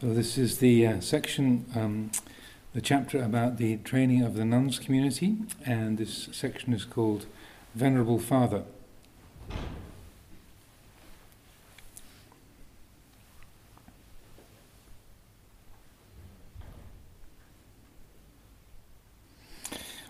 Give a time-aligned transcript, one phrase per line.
[0.00, 2.10] So, this is the uh, section, um,
[2.72, 7.26] the chapter about the training of the nuns community, and this section is called
[7.74, 8.62] Venerable Father.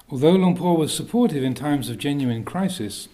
[0.08, 3.08] Although Luang was supportive in times of genuine crisis,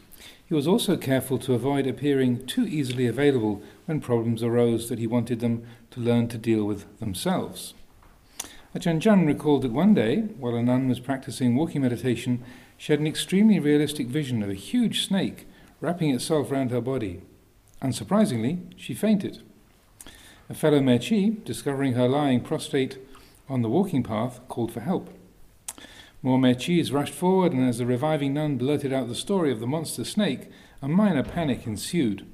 [0.46, 5.06] he was also careful to avoid appearing too easily available when problems arose that he
[5.06, 5.66] wanted them
[5.96, 7.73] to learn to deal with themselves.
[8.74, 12.45] Ajahn Jun recalled that one day, while a nun was practicing walking meditation,
[12.77, 15.48] she had an extremely realistic vision of a huge snake
[15.80, 17.22] wrapping itself round her body.
[17.80, 19.41] Unsurprisingly, she fainted.
[20.50, 22.98] A fellow Mechi, discovering her lying prostrate
[23.48, 25.08] on the walking path, called for help.
[26.22, 29.66] More Mechis rushed forward, and as the reviving nun blurted out the story of the
[29.66, 30.50] monster snake,
[30.83, 32.27] a minor panic ensued.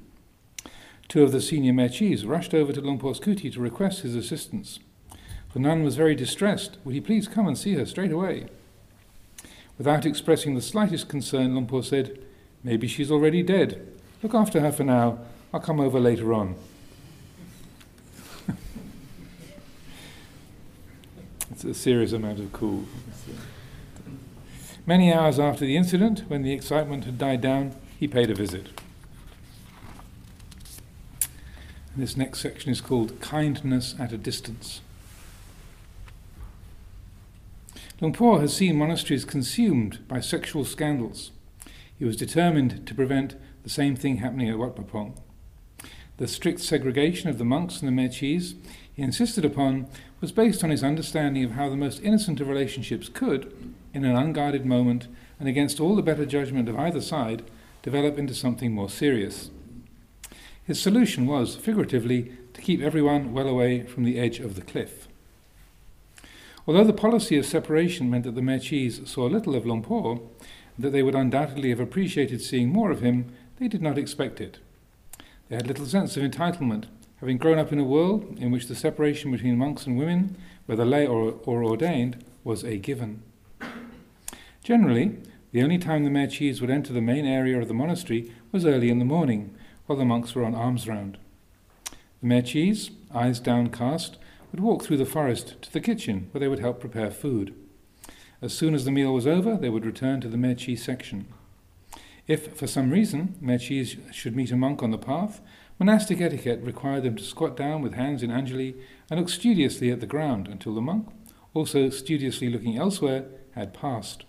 [1.07, 4.79] Two of the senior Mechis rushed over to Luang Por's kuti to request his assistance.
[5.53, 6.77] The nun was very distressed.
[6.83, 8.47] Would he please come and see her straight away?
[9.77, 12.19] Without expressing the slightest concern, Luang Por said,
[12.63, 13.85] Maybe she's already dead.
[14.21, 15.19] Look after her for now.
[15.53, 16.55] I'll come over later on.
[21.51, 22.85] it's a serious amount of cool.
[24.85, 28.69] Many hours after the incident, when the excitement had died down, he paid a visit.
[31.21, 34.81] And this next section is called Kindness at a Distance.
[38.01, 41.31] Luang has seen monasteries consumed by sexual scandals.
[41.97, 45.13] He was determined to prevent the same thing happening at Wat Pah Pong.
[46.17, 48.55] The strict segregation of the monks and the mechis
[48.91, 49.87] he insisted upon
[50.19, 53.53] was based on his understanding of how the most innocent of relationships could,
[53.93, 55.07] in an unguarded moment
[55.39, 57.43] and against all the better judgment of either side,
[57.81, 59.51] develop into something more serious.
[60.65, 65.07] His solution was, figuratively, to keep everyone well away from the edge of the cliff.
[66.65, 69.83] Although the policy of separation meant that the Mechis saw little of and
[70.79, 74.59] that they would undoubtedly have appreciated seeing more of him, they did not expect it.
[75.49, 76.85] They had little sense of entitlement,
[77.19, 80.85] having grown up in a world in which the separation between monks and women, whether
[80.85, 83.21] lay or, or ordained, was a given.
[84.63, 85.17] Generally,
[85.51, 88.89] the only time the Mechis would enter the main area of the monastery was early
[88.89, 89.53] in the morning,
[89.85, 91.17] while the monks were on alms round.
[92.21, 94.17] The Mechis, eyes downcast,
[94.51, 97.53] would walk through the forest to the kitchen where they would help prepare food.
[98.41, 101.27] As soon as the meal was over, they would return to the Mechi section.
[102.27, 105.41] If, for some reason, Mechis should meet a monk on the path,
[105.79, 108.75] monastic etiquette required them to squat down with hands in anjali
[109.09, 111.09] and look studiously at the ground until the monk,
[111.53, 114.23] also studiously looking elsewhere, had passed.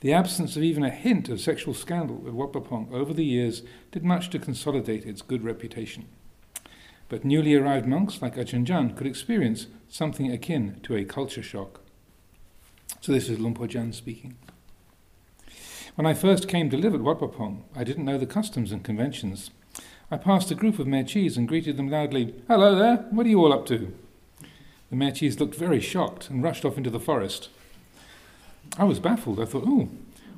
[0.00, 4.04] The absence of even a hint of sexual scandal at Pah over the years did
[4.04, 6.06] much to consolidate its good reputation.
[7.08, 11.80] But newly arrived monks like Ajahn could experience something akin to a culture shock.
[13.00, 14.36] So this is Luang Por Jun speaking.
[15.96, 19.50] When I first came to live at Pah I didn't know the customs and conventions.
[20.12, 23.40] I passed a group of Mechis and greeted them loudly, Hello there, what are you
[23.40, 23.92] all up to?
[24.90, 27.48] The Mechis looked very shocked and rushed off into the forest.
[28.76, 29.40] I was baffled.
[29.40, 29.88] I thought, oh,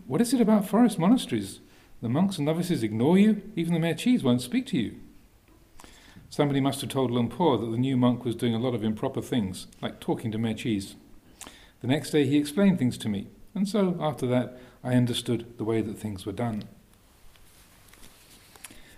[0.07, 1.61] what is it about forest monasteries?
[2.03, 4.97] The monks and novices ignore you, even the Mechis won't speak to you.
[6.31, 8.85] Somebody must have told Luang Por that the new monk was doing a lot of
[8.85, 10.95] improper things, like talking to Mechis.
[11.81, 15.65] The next day he explained things to me, and so after that I understood the
[15.65, 16.65] way that things were done.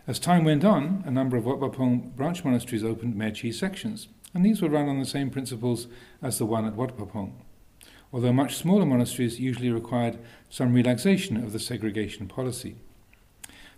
[0.06, 4.08] As time went on, a number of Wat Pah Pong branch monasteries opened Mechi sections,
[4.34, 5.88] and these were run on the same principles
[6.20, 7.40] as the one at Wat Pah Pong
[8.12, 10.18] although much smaller monasteries usually required
[10.50, 12.76] some relaxation of the segregation policy.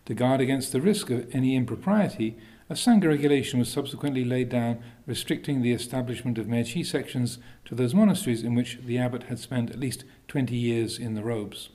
[0.06, 2.36] To guard against the risk of any impropriety,
[2.68, 7.94] a Sangha regulation was subsequently laid down restricting the establishment of Mechi sections to those
[7.94, 11.68] monasteries in which the abbot had spent at least 20 years in the robes.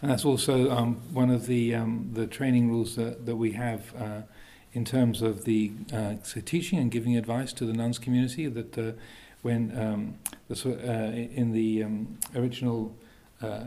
[0.00, 3.92] And that's also um, one of the, um, the training rules that, that we have
[3.96, 4.22] uh,
[4.72, 8.92] in terms of the uh, teaching and giving advice to the nuns community that uh,
[9.42, 10.14] when um,
[10.50, 12.96] uh, in the um, original
[13.42, 13.64] uh,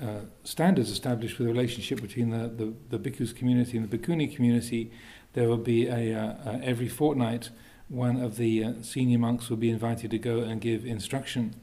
[0.00, 4.34] uh, standards established for the relationship between the, the, the bhikkhus community and the bhikkhuni
[4.34, 4.90] community,
[5.32, 7.50] there would be a, every fortnight
[7.88, 11.54] one of the senior monks would be invited to go and give instruction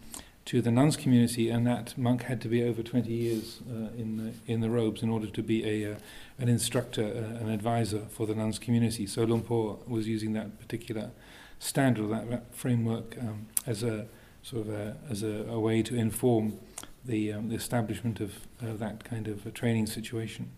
[0.47, 4.15] to the nuns community, and that monk had to be over 20 years uh, in
[4.15, 5.95] the, in the robes in order to be a uh,
[6.39, 9.05] an instructor, uh, an advisor for the nuns community.
[9.07, 11.11] So Luang Por was using that particular
[11.59, 14.07] standard, that, that framework, um, as a
[14.47, 16.57] sort of a, as a, a way to inform
[17.03, 20.51] the, um, the establishment of uh, that kind of a training situation.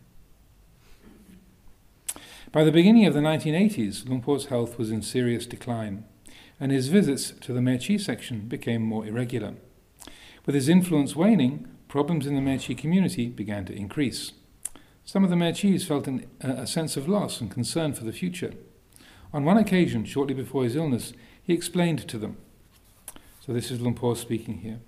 [2.51, 6.03] By the beginning of the 1980s, Luang health was in serious decline.
[6.59, 9.56] and his visits to the Mechi section became more irregular.
[10.45, 14.33] With his influence waning, problems in the Mechi community began to increase.
[15.03, 18.53] Some of the Mechis felt an, a sense of loss and concern for the future.
[19.33, 22.38] On one occasion, shortly before his illness, he explained to them.
[23.50, 24.80] So this is Lumpur speaking here.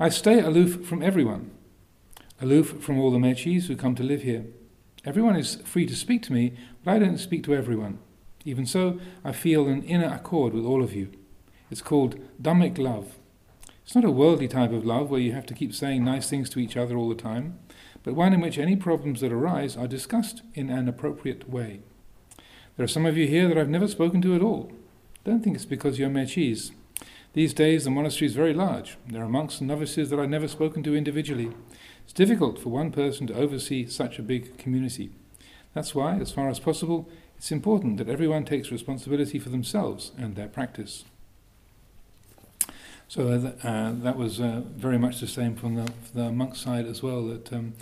[0.00, 1.50] I stay aloof from everyone,
[2.40, 4.46] aloof from all the Mechis who come to live here.
[5.04, 7.98] Everyone is free to speak to me, but I don't speak to everyone.
[8.46, 11.10] Even so, I feel an inner accord with all of you.
[11.70, 13.18] It's called Dhammic love.
[13.84, 16.48] It's not a worldly type of love where you have to keep saying nice things
[16.48, 17.58] to each other all the time,
[18.04, 21.80] but one in which any problems that arise are discussed in an appropriate way.
[22.78, 24.72] There are some of you here that I've never spoken to at all.
[25.24, 26.70] Don't think it's because you're mechis.
[27.34, 28.96] These days the monastery is very large.
[29.06, 31.50] There are monks and novices that I've never spoken to individually.
[32.04, 35.10] It's difficult for one person to oversee such a big community.
[35.72, 37.08] That's why, as far as possible,
[37.38, 41.04] it's important that everyone takes responsibility for themselves and their practice.
[43.08, 46.86] So uh, uh, that was uh, very much the same from the, the monk side
[46.86, 47.26] as well.
[47.26, 47.74] That um,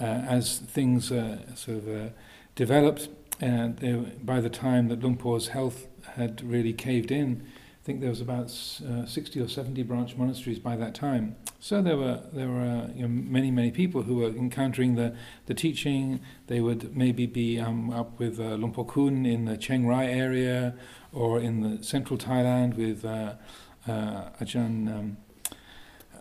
[0.00, 2.08] uh, as things uh, sort of uh,
[2.54, 3.08] developed,
[3.40, 5.86] by the time that Lumpur's health
[6.16, 7.46] had really caved in,
[7.84, 11.36] I think there was about 60 or 70 branch monasteries by that time.
[11.60, 15.14] So there were there were you know, many many people who were encountering the,
[15.44, 16.20] the teaching.
[16.46, 20.72] They would maybe be um, up with uh, Lumpur Kun in the Chiang Rai area,
[21.12, 23.34] or in the central Thailand with uh,
[23.86, 25.16] Ajahn um,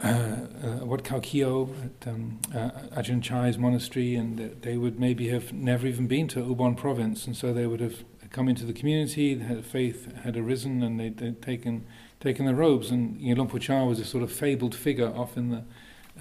[0.04, 5.54] uh, uh, Wat Khao at um, uh, Ajahn Chai's monastery, and they would maybe have
[5.54, 9.36] never even been to Ubon province, and so they would have come into the community,
[9.62, 11.86] faith had arisen, and they'd, they'd taken
[12.20, 12.92] taken the robes.
[12.92, 15.64] And you know, Luang Por Chah was a sort of fabled figure off in the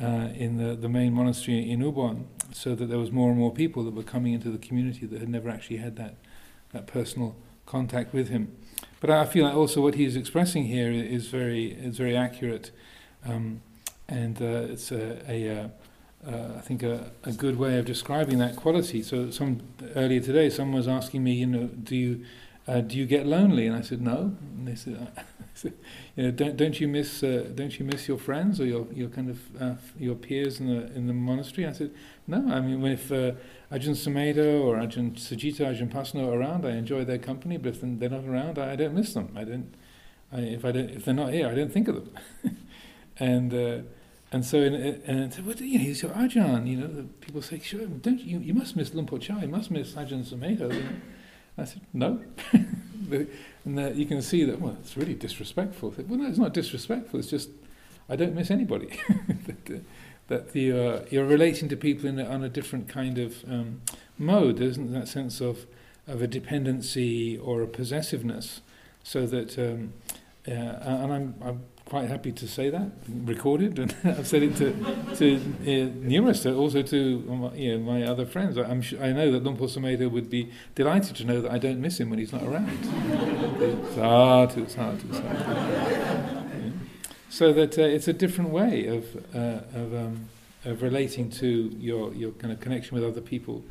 [0.00, 3.52] uh, in the, the main monastery in Ubon, so that there was more and more
[3.52, 6.16] people that were coming into the community that had never actually had that
[6.72, 7.34] that personal
[7.66, 8.56] contact with him.
[9.00, 12.70] But I feel like also what he's expressing here is very is very accurate,
[13.24, 13.62] um,
[14.08, 15.70] and uh, it's a, a
[16.26, 19.02] uh, I think a, a good way of describing that quality.
[19.02, 19.60] So some
[19.96, 22.24] earlier today, someone was asking me, you know, do you
[22.68, 23.66] uh, do you get lonely?
[23.66, 24.36] And I said no.
[24.56, 25.10] And they said,
[26.16, 29.08] you know, don't don't you miss uh, don't you miss your friends or your your
[29.08, 31.66] kind of uh, your peers in the in the monastery?
[31.66, 31.90] I said
[32.28, 32.36] no.
[32.54, 33.32] I mean, if uh,
[33.72, 37.56] Ajahn Sumedho or Ajahn Sucitto, Ajahn Pasanno are around, I enjoy their company.
[37.56, 39.32] But if they're not around, I, I don't miss them.
[39.36, 39.74] I don't.
[40.32, 42.56] I, if I don't, if they're not here, I don't think of them.
[43.18, 43.78] and uh,
[44.32, 46.66] and so in, and said, well, you know, he's your Ajahn.
[46.66, 48.38] You know, people say, sure, don't you?
[48.38, 49.40] You must miss Luang Por Chah.
[49.40, 51.00] You must miss Ajahn Sumedho.
[51.58, 52.20] I said, no.
[53.12, 54.60] and you can see that.
[54.60, 55.92] Well, it's really disrespectful.
[55.94, 57.20] Said, well, no, it's not disrespectful.
[57.20, 57.50] It's just
[58.08, 58.98] I don't miss anybody.
[60.28, 63.82] that the, uh, you're relating to people in on a different kind of um,
[64.18, 64.58] mode.
[64.58, 65.66] There isn't that sense of,
[66.06, 68.60] of a dependency or a possessiveness.
[69.02, 69.92] So that, um,
[70.46, 74.72] uh, and I'm, I'm quite happy to say that, recorded, and I've said it to,
[75.16, 76.96] to uh, numerous, also to
[77.54, 78.56] you know, my other friends.
[78.56, 81.58] I'm sure, I know that Luang Por Sumedho would be delighted to know that I
[81.58, 82.78] don't miss him when he's not around.
[83.60, 86.42] it's hard, it's hard, it's hard
[87.32, 89.04] so that uh, it's a different way of
[89.34, 90.28] uh, of, um,
[90.64, 91.46] of relating to
[91.78, 93.64] your your kind of connection with other people,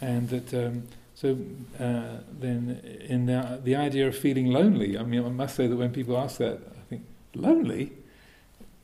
[0.00, 0.82] and that um,
[1.14, 1.36] so
[1.78, 4.98] uh, then in the the idea of feeling lonely.
[4.98, 6.75] I mean, I must say that when people ask that, I
[7.36, 7.92] lonely.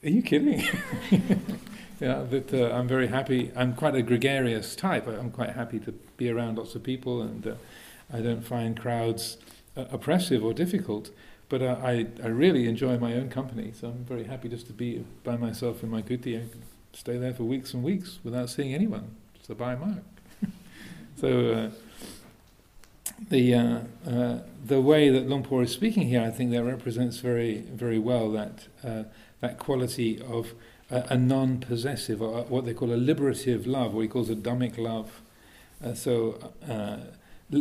[0.04, 0.62] Are you kidding?
[2.00, 3.50] yeah, that uh, I'm very happy.
[3.56, 5.06] I'm quite a gregarious type.
[5.06, 7.54] I'm quite happy to be around lots of people, and uh,
[8.12, 9.38] I don't find crowds
[9.76, 11.10] uh, oppressive or difficult.
[11.48, 14.72] But uh, I, I really enjoy my own company, so I'm very happy just to
[14.72, 16.36] be by myself in my kuti.
[16.36, 19.16] I can stay there for weeks and weeks without seeing anyone.
[19.46, 20.02] So by mark.
[21.16, 21.70] so uh,
[23.28, 27.18] the uh, uh, the way that Luang Por is speaking here, I think that represents
[27.18, 29.04] very very well that uh,
[29.40, 30.54] that quality of
[30.90, 34.78] a, a non-possessive or what they call a liberative love, what he calls a dhammic
[34.78, 35.22] love.
[35.84, 36.98] Uh, so uh,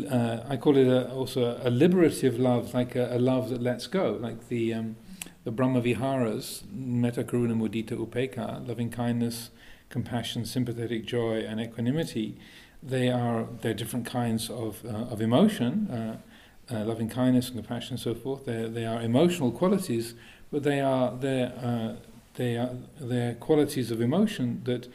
[0.10, 3.88] uh, I call it a, also a liberative love, like a, a, love that lets
[3.88, 4.96] go, like the um,
[5.44, 9.50] the Brahma Viharas, Metta, Karuna, Mudita, upekkha, loving kindness,
[9.90, 12.38] compassion, sympathetic joy, and equanimity.
[12.84, 17.94] They are they're different kinds of uh, of emotion, uh, uh loving kindness and compassion,
[17.94, 18.46] and so forth.
[18.46, 20.16] They they are emotional qualities,
[20.52, 21.94] but they are they uh,
[22.36, 24.88] they are they're qualities of emotion that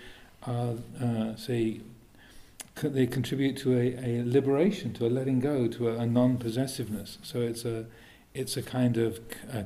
[0.46, 1.80] are uh, say
[2.82, 7.18] they contribute to a, a liberation, to a letting go, to a, a non-possessiveness.
[7.22, 7.86] So it's a
[8.34, 9.20] it's a kind of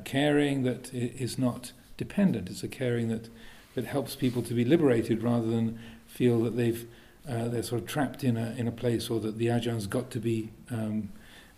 [0.05, 2.49] caring that is not dependent.
[2.49, 3.29] It's a caring that
[3.75, 6.87] that helps people to be liberated rather than feel that they've
[7.29, 10.09] uh, they're sort of trapped in a in a place or that the ajahns got
[10.11, 11.09] to be um,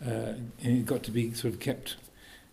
[0.05, 0.34] uh,
[0.86, 1.96] got to be sort of kept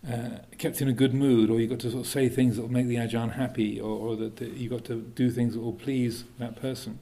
[0.08, 2.62] uh, kept in a good mood, or you got to sort of say things that
[2.62, 5.60] will make the Ajahn happy, or, or that, that you got to do things that
[5.60, 6.98] will please that person.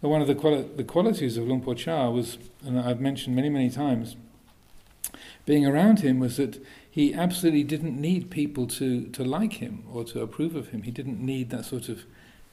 [0.00, 3.36] But one of the, quali- the qualities of Luang Por Chah was, and I've mentioned
[3.36, 4.16] many, many times,
[5.46, 10.02] being around him was that he absolutely didn't need people to, to like him or
[10.04, 10.82] to approve of him.
[10.82, 12.04] He didn't need that sort of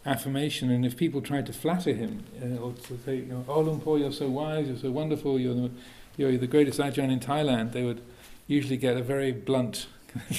[0.10, 0.72] affirmation.
[0.72, 3.80] And if people tried to flatter him uh, or to say, you know, oh Luang
[3.80, 5.72] Por, you're so wise, you're so wonderful, you're the,
[6.18, 8.02] you're the greatest Ajahn in Thailand, they would
[8.48, 9.88] usually get a very blunt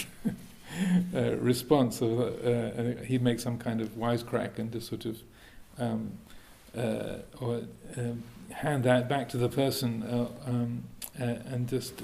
[1.14, 2.02] uh, response.
[2.02, 5.18] Of, uh, he'd make some kind of wisecrack and just sort of
[5.78, 6.12] um,
[6.76, 7.62] uh, or
[7.96, 10.84] um, hand that back to the person uh, um,
[11.20, 12.02] uh, and just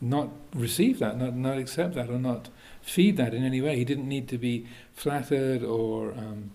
[0.00, 2.48] not receive that, not, not accept that, or not
[2.80, 3.76] feed that in any way.
[3.76, 6.50] He didn't need to be flattered or um,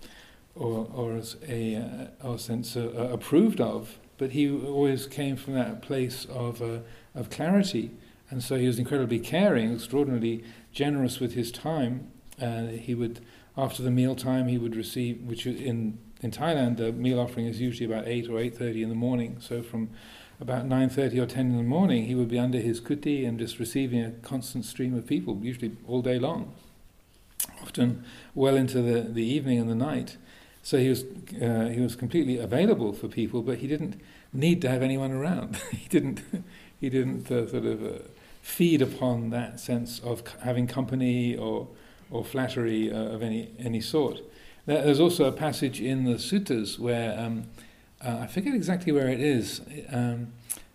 [0.56, 1.76] or or as a
[2.24, 6.80] uh, sense uh, approved of, but he always came from that place of uh,
[7.14, 7.92] of clarity,
[8.30, 12.12] and so he was incredibly caring, extraordinarily generous with his time.
[12.42, 13.20] Uh, he would
[13.58, 17.60] after the meal time he would receive, which in in Thailand the meal offering is
[17.60, 19.38] usually about eight or eight thirty in the morning.
[19.40, 19.90] So from
[20.40, 23.60] about 9.30 or 10 in the morning, he would be under his kuti and just
[23.60, 26.54] receiving a constant stream of people, usually all day long,
[27.62, 30.18] often well into the, the evening and the night.
[30.66, 31.04] So he was,
[31.40, 34.02] uh, he was completely available for people, but he didn't
[34.34, 35.58] need to have anyone around.
[35.72, 36.24] he didn't,
[36.82, 38.00] he didn't uh, sort of uh,
[38.42, 41.68] feed upon that sense of c- having company or,
[42.10, 44.22] or flattery uh, of any, any sort.
[44.66, 47.44] There's also a passage in the suttas where um,
[48.04, 50.34] uh, I forget exactly where it is, um,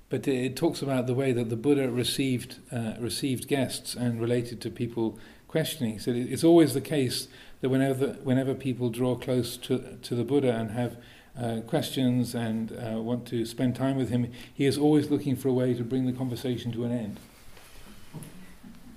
[0.09, 4.21] but it, it, talks about the way that the Buddha received uh, received guests and
[4.21, 5.19] related to people
[5.49, 5.99] questioning.
[5.99, 7.27] So it's always the case
[7.61, 10.97] that whenever whenever people draw close to to the Buddha and have
[11.41, 15.49] uh, questions and uh, want to spend time with him, he is always looking for
[15.49, 17.21] a way to bring the conversation to an end.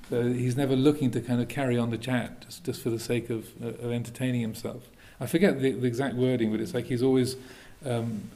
[0.10, 3.00] So he's never looking to kind of carry on the chat just, just for the
[3.00, 4.90] sake of, of entertaining himself.
[5.20, 7.38] I forget the, the exact wording, but it's like he's always
[7.86, 8.30] um,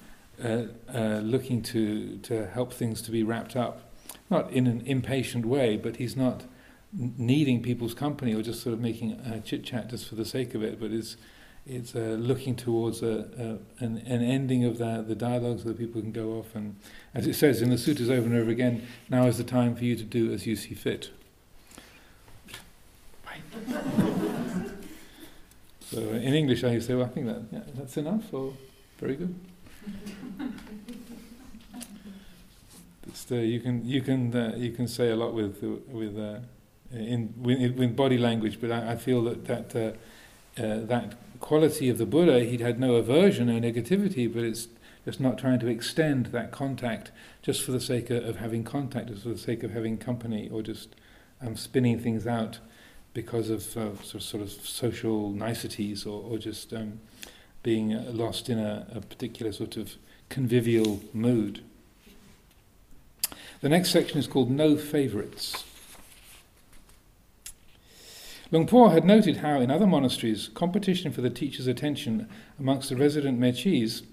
[0.44, 3.92] uh, uh, looking to, to help things to be wrapped up,
[4.30, 6.46] not in an impatient way, but he's not
[6.94, 10.56] needing people's company or just sort of making a chit chat just for the sake
[10.56, 11.18] of it, but is
[11.70, 15.78] it's uh, looking towards a, a, an, an, ending of the, the dialogue so that
[15.78, 16.56] people can go off.
[16.56, 16.78] And
[17.14, 19.84] as it says in the sutras over and over again, now is the time for
[19.84, 21.10] you to do as you see fit.
[25.82, 28.54] so in English, I say, well, I think that yeah, that's enough, or
[29.00, 29.36] very good.
[33.10, 36.18] Just, uh, you can you can uh, you can say a lot with with
[36.94, 41.90] uh, in with, body language, but I, I feel that that uh, uh, that quality
[41.90, 44.68] of the Buddha, he'd had no aversion, no negativity, but it's
[45.06, 49.08] just not trying to extend that contact just for the sake of, of having contact,
[49.08, 50.96] just for the sake of having company, or just
[51.42, 52.60] um, spinning things out
[53.14, 57.00] because of uh, sort, of, sort of social niceties, or, or just um,
[57.64, 59.96] being uh, lost in a, a particular sort of
[60.30, 61.64] convivial mood.
[63.62, 65.64] The next section is called No Favourites.
[68.50, 72.96] Luang Por had noted how in other monasteries competition for the teacher's attention amongst the
[72.96, 74.04] resident mechis,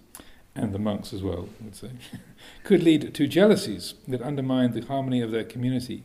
[0.56, 1.90] and the monks as well, I would say,
[2.64, 6.04] could lead to jealousies that undermined the harmony of their community.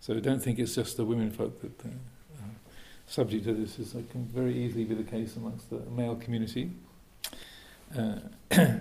[0.00, 2.44] So don't think it's just the women folk that uh,
[3.06, 6.72] subject to this is, can very easily be the case amongst the male community.
[7.96, 8.16] Uh,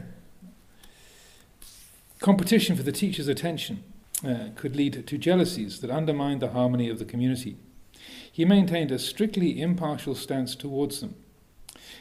[2.20, 3.84] competition for the teacher's attention
[4.25, 7.58] uh, could lead to jealousies that undermine the harmony of the community.
[8.34, 11.13] He maintained a strictly impartial stance towards them.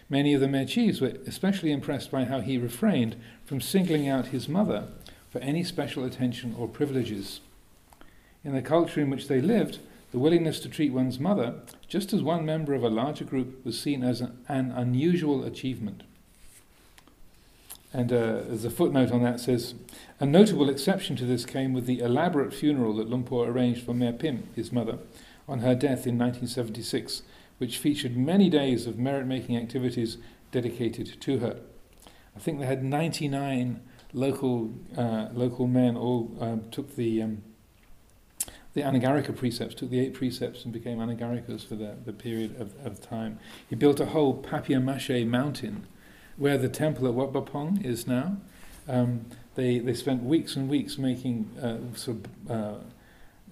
[0.08, 4.48] Many of the Mechis were especially impressed by how he refrained from singling out his
[4.48, 4.88] mother
[5.28, 7.40] for any special attention or privileges.
[8.44, 9.78] In the culture in which they lived,
[10.10, 13.78] the willingness to treat one's mother just as one member of a larger group was
[13.78, 16.02] seen as an, an unusual achievement.
[17.92, 19.74] And uh, as a footnote on that says,
[20.18, 23.92] a notable exception to this came with the elaborate funeral that Luang Por arranged for
[23.92, 24.96] Mae Pim, his mother,
[25.48, 27.22] on her death in 1976,
[27.58, 30.18] which featured many days of merit-making activities
[30.50, 31.60] dedicated to her.
[32.36, 33.80] I think they had 99
[34.14, 37.42] local uh, local men all uh, took the um,
[38.74, 42.74] the Anagarika precepts, took the eight precepts and became Anagarikas for the, the period of,
[42.84, 43.38] of time.
[43.68, 45.86] He built a whole papier-mâché mountain
[46.36, 48.38] where the temple at Wat Pah Pong is now.
[48.88, 52.78] Um, they, they spent weeks and weeks making uh, sort of, uh,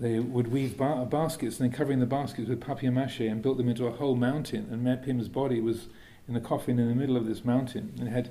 [0.00, 3.69] they would weave ba- baskets and then covering the baskets with papier-mâché and built them
[3.69, 4.66] into a whole mountain.
[4.71, 5.88] And Mae Pim's body was
[6.26, 8.30] in the coffin in the middle of this mountain and had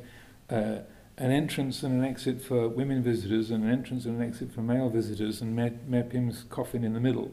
[0.50, 0.80] uh,
[1.18, 4.62] an entrance and an exit for women visitors, and an entrance and an exit for
[4.62, 7.32] male visitors, and Mae Pim's coffin in the middle.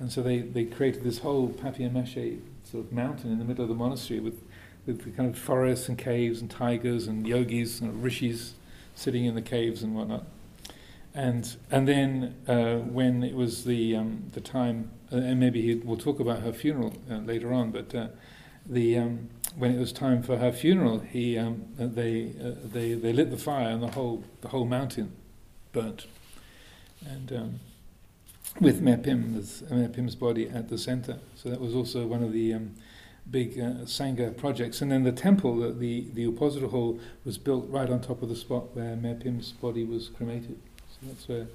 [0.00, 3.68] And so they, they created this whole papier-mâché sort of mountain in the middle of
[3.68, 4.42] the monastery with,
[4.86, 8.54] with the kind of forests and caves and tigers and yogis and rishis
[8.96, 10.26] sitting in the caves and whatnot.
[11.14, 15.74] And and then uh, when it was the um, the time, uh, and maybe he,
[15.74, 18.08] we'll talk about her funeral uh, later on, but uh,
[18.64, 22.94] the um, when it was time for her funeral, he um, uh, they uh, they
[22.94, 25.12] they lit the fire and the whole the whole mountain
[25.72, 26.06] burnt,
[27.04, 27.60] and um,
[28.58, 31.18] with Mae Pim's body at the center.
[31.34, 32.74] So that was also one of the um,
[33.30, 34.80] big Sangha projects.
[34.80, 38.30] And then the temple, the the, the Uposatha hall, was built right on top of
[38.30, 40.58] the spot where Mae Pim's body was cremated.
[41.02, 41.46] That's where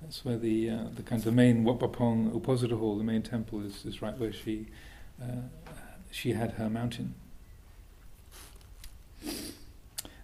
[0.00, 3.04] that's where the uh, the kind of the main Wat Pah Pong Uposatha hall, the
[3.04, 4.66] main temple, is, is right where she
[5.20, 5.42] uh,
[6.10, 7.14] she had her mountain.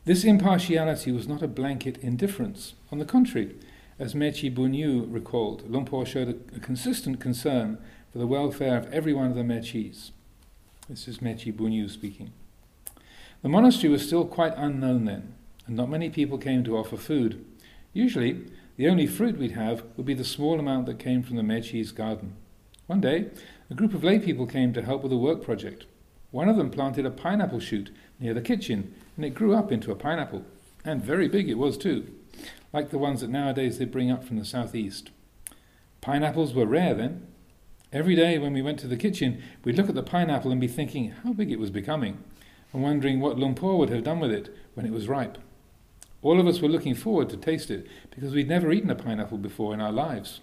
[0.04, 2.74] This impartiality was not a blanket indifference.
[2.90, 3.54] On the contrary,
[3.98, 7.78] as Mechi Bunyu recalled, Luang showed a, a, consistent concern
[8.10, 10.12] for the welfare of every one of the Mechis.
[10.88, 12.32] This is Mechi Bunyu speaking.
[13.42, 15.34] The monastery was still quite unknown then,
[15.66, 17.44] and not many people came to offer food.
[17.92, 18.46] Usually,
[18.78, 21.92] the only fruit we'd have would be the small amount that came from the Mechi's
[21.92, 22.36] garden.
[22.86, 23.26] One day,
[23.68, 25.84] a group of lay people came to help with a work project.
[26.30, 29.92] One of them planted a pineapple shoot near the kitchen, and it grew up into
[29.92, 30.46] a pineapple.
[30.82, 32.14] And very big it was, too
[32.72, 35.10] like the ones that nowadays they bring up from the southeast.
[36.00, 37.26] Pineapples were rare then.
[37.92, 40.68] Every day when we went to the kitchen, we'd look at the pineapple and be
[40.68, 42.22] thinking how big it was becoming,
[42.72, 45.38] and wondering what Lumpur would have done with it when it was ripe.
[46.22, 49.38] All of us were looking forward to taste it because we'd never eaten a pineapple
[49.38, 50.40] before in our lives.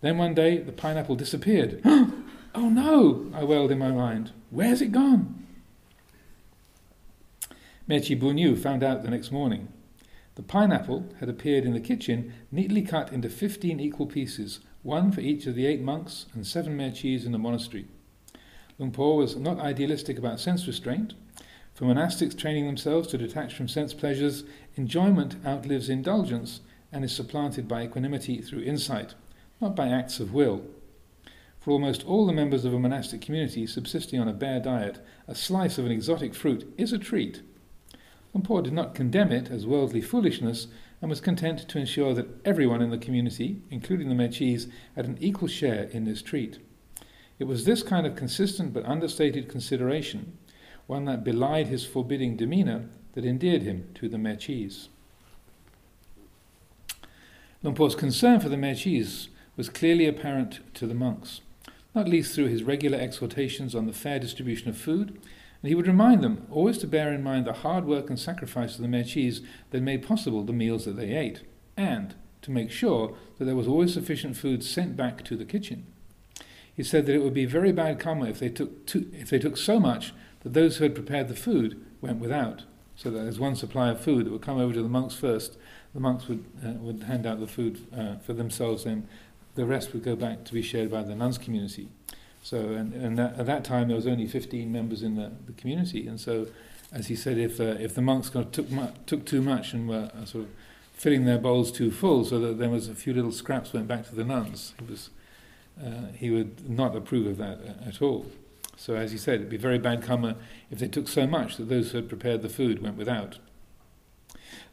[0.00, 1.80] Then one day the pineapple disappeared.
[1.84, 2.22] oh
[2.54, 4.32] no, I wailed in my mind.
[4.50, 5.46] Where's it gone?
[7.88, 9.68] Mechi Bunyu found out the next morning.
[10.36, 15.20] The pineapple had appeared in the kitchen, neatly cut into fifteen equal pieces, one for
[15.20, 17.86] each of the eight monks and seven mechis in the monastery.
[18.78, 21.14] Luang Por was not idealistic about sense restraint.
[21.76, 24.42] For monastics training themselves to detach from sense pleasures,
[24.74, 29.14] enjoyment outlives indulgence and is supplanted by equanimity through insight,
[29.60, 30.64] not by acts of will.
[31.60, 35.34] For almost all the members of a monastic community subsisting on a bare diet, a
[35.36, 37.42] slice of an exotic fruit is a treat
[38.36, 40.66] Luang did not condemn it as worldly foolishness
[41.00, 45.16] and was content to ensure that everyone in the community, including the Mechis, had an
[45.20, 46.58] equal share in this treat.
[47.38, 50.36] It was this kind of consistent but understated consideration,
[50.86, 54.88] one that belied his forbidding demeanour, that endeared him to the Mechis.
[57.62, 61.40] Luang Por's concern for the Mechis was clearly apparent to the monks,
[61.94, 65.18] not least through his regular exhortations on the fair distribution of food
[65.62, 68.76] and he would remind them always to bear in mind the hard work and sacrifice
[68.76, 71.42] of the Mechis that made possible the meals that they ate,
[71.76, 75.86] and to make sure that there was always sufficient food sent back to the kitchen.
[76.72, 79.38] He said that it would be very bad karma if they took too, if they
[79.38, 80.12] took so much
[80.46, 82.62] that those who had prepared the food went without.
[82.94, 85.58] So that there's one supply of food that would come over to the monks first.
[85.92, 89.08] The monks would uh, would hand out the food uh, for themselves, and
[89.56, 91.88] the rest would go back to be shared by the nuns' community.
[92.44, 95.52] So, and, and that, at that time there was only 15 members in the, the
[95.54, 96.46] community, and so,
[96.92, 99.72] as he said, if uh, if the monks kind of took mu- took too much
[99.72, 100.50] and were uh, sort of
[100.92, 104.06] filling their bowls too full, so that there was a few little scraps went back
[104.06, 105.10] to the nuns, he was
[105.84, 108.26] uh, he would not approve of that uh, at all.
[108.76, 110.36] So, as he said, it'd be very bad karma
[110.70, 113.38] if they took so much that those who had prepared the food went without.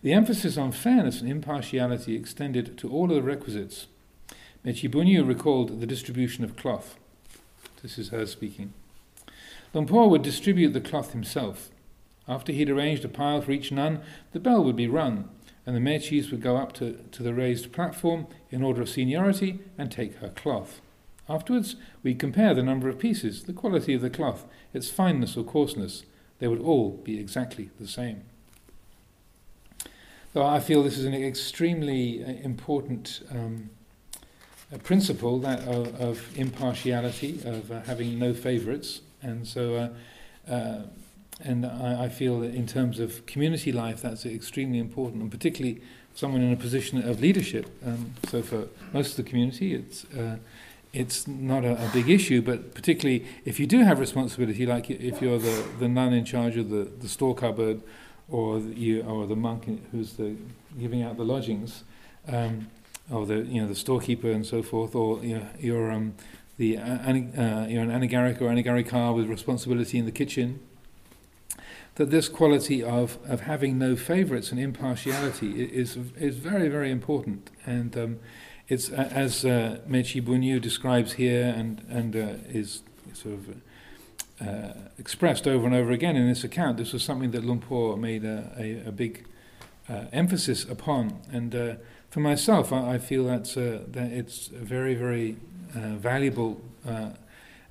[0.01, 3.87] The emphasis on fairness and impartiality extended to all of the requisites.
[4.65, 6.97] Mechi Bunyu recalled the distribution of cloth.
[7.81, 8.73] This is her speaking.
[9.73, 11.69] Luang Por would distribute the cloth himself.
[12.27, 15.29] After he'd arranged a pile for each nun, the bell would be rung,
[15.65, 19.59] and the mechis would go up to, to the raised platform in order of seniority
[19.77, 20.81] and take her cloth.
[21.29, 25.43] Afterwards, we'd compare the number of pieces, the quality of the cloth, its fineness or
[25.43, 26.03] coarseness.
[26.39, 28.23] They would all be exactly the same.
[30.33, 33.69] Though I feel this is an extremely uh, important um,
[34.83, 39.75] principle that of, of impartiality, of uh, having no favourites, and so.
[39.75, 40.81] Uh, uh,
[41.41, 45.81] and I, I, feel that in terms of community life, that's extremely important, and particularly
[46.13, 47.69] someone in a position of leadership.
[47.85, 50.37] Um, so for most of the community, it's uh,
[50.93, 55.21] it's not a, a, big issue, but particularly if you do have responsibility, like if
[55.21, 57.81] you're the, the nun in charge of the, the store cupboard,
[58.29, 60.35] or the, you or the monk who's the
[60.79, 61.83] giving out the lodgings.
[62.27, 62.67] Um,
[63.11, 66.13] or the you know the storekeeper and so forth, or you know, you're um,
[66.57, 70.59] the uh, uh, you're an anagarika or anagarika with responsibility in the kitchen.
[71.95, 77.49] That this quality of, of having no favourites and impartiality is is very very important,
[77.65, 78.19] and um,
[78.67, 82.81] it's as uh, Mechi Bunyu describes here and and uh, is
[83.13, 86.77] sort of uh, expressed over and over again in this account.
[86.77, 89.25] This was something that Lumpur made a, a, a big
[89.89, 91.75] uh, emphasis upon, and uh,
[92.09, 95.37] for myself, I, I feel that's that it's a very very
[95.73, 96.61] valuable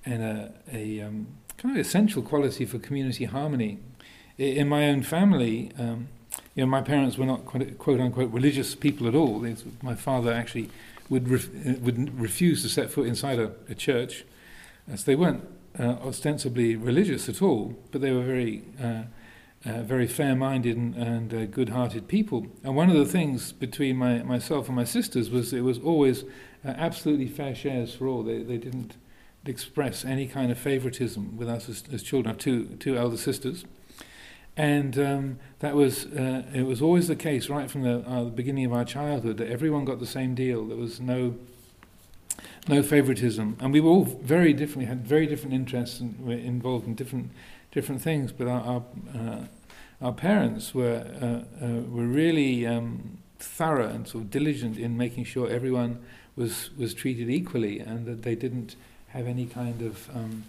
[0.05, 3.79] and a, a um, kind of essential quality for community harmony.
[4.39, 5.71] In my own family.
[5.79, 6.09] Um,
[6.55, 9.47] you know, my parents were not quote unquote religious people at all.
[9.83, 10.69] My father actually
[11.09, 11.49] would ref,
[11.81, 14.25] would refuse to set foot inside a, a church,
[14.91, 15.47] as they weren't
[15.79, 19.03] uh, ostensibly religious at all, but they were very uh,
[19.65, 22.49] uh, very fair-minded and, and uh, good-hearted people.
[22.65, 26.25] And one of the things between my, myself and my sisters was it was always
[26.65, 28.23] uh, absolutely fair shares for all.
[28.23, 28.97] They they didn't
[29.47, 32.29] express any kind of favoritism with us as, as children.
[32.29, 33.65] I have two two elder sisters
[34.57, 38.31] and um, that was uh, it was always the case right from the, uh, the,
[38.31, 40.67] beginning of our childhood that everyone got the same deal.
[40.67, 41.35] There was no
[42.69, 44.81] no favoritism, and we were all very different.
[44.81, 47.31] We had very different interests and were involved in different
[47.71, 48.31] different things.
[48.31, 48.83] But our our,
[49.15, 49.45] uh,
[50.03, 55.25] our parents were uh, uh, were really um, thorough and sort of diligent in making
[55.25, 55.99] sure everyone
[56.37, 58.77] was was treated equally, and that they didn't
[59.09, 60.45] have any kind of um,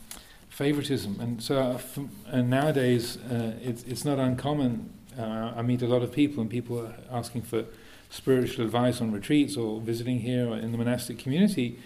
[0.54, 1.20] favoritism.
[1.20, 1.80] And so, uh,
[2.28, 4.94] and nowadays, uh, it's, it's not uncommon.
[5.18, 7.66] Uh, I meet a lot of people, and people are asking for
[8.12, 11.80] spiritual advice on retreats or visiting here or in the monastic community.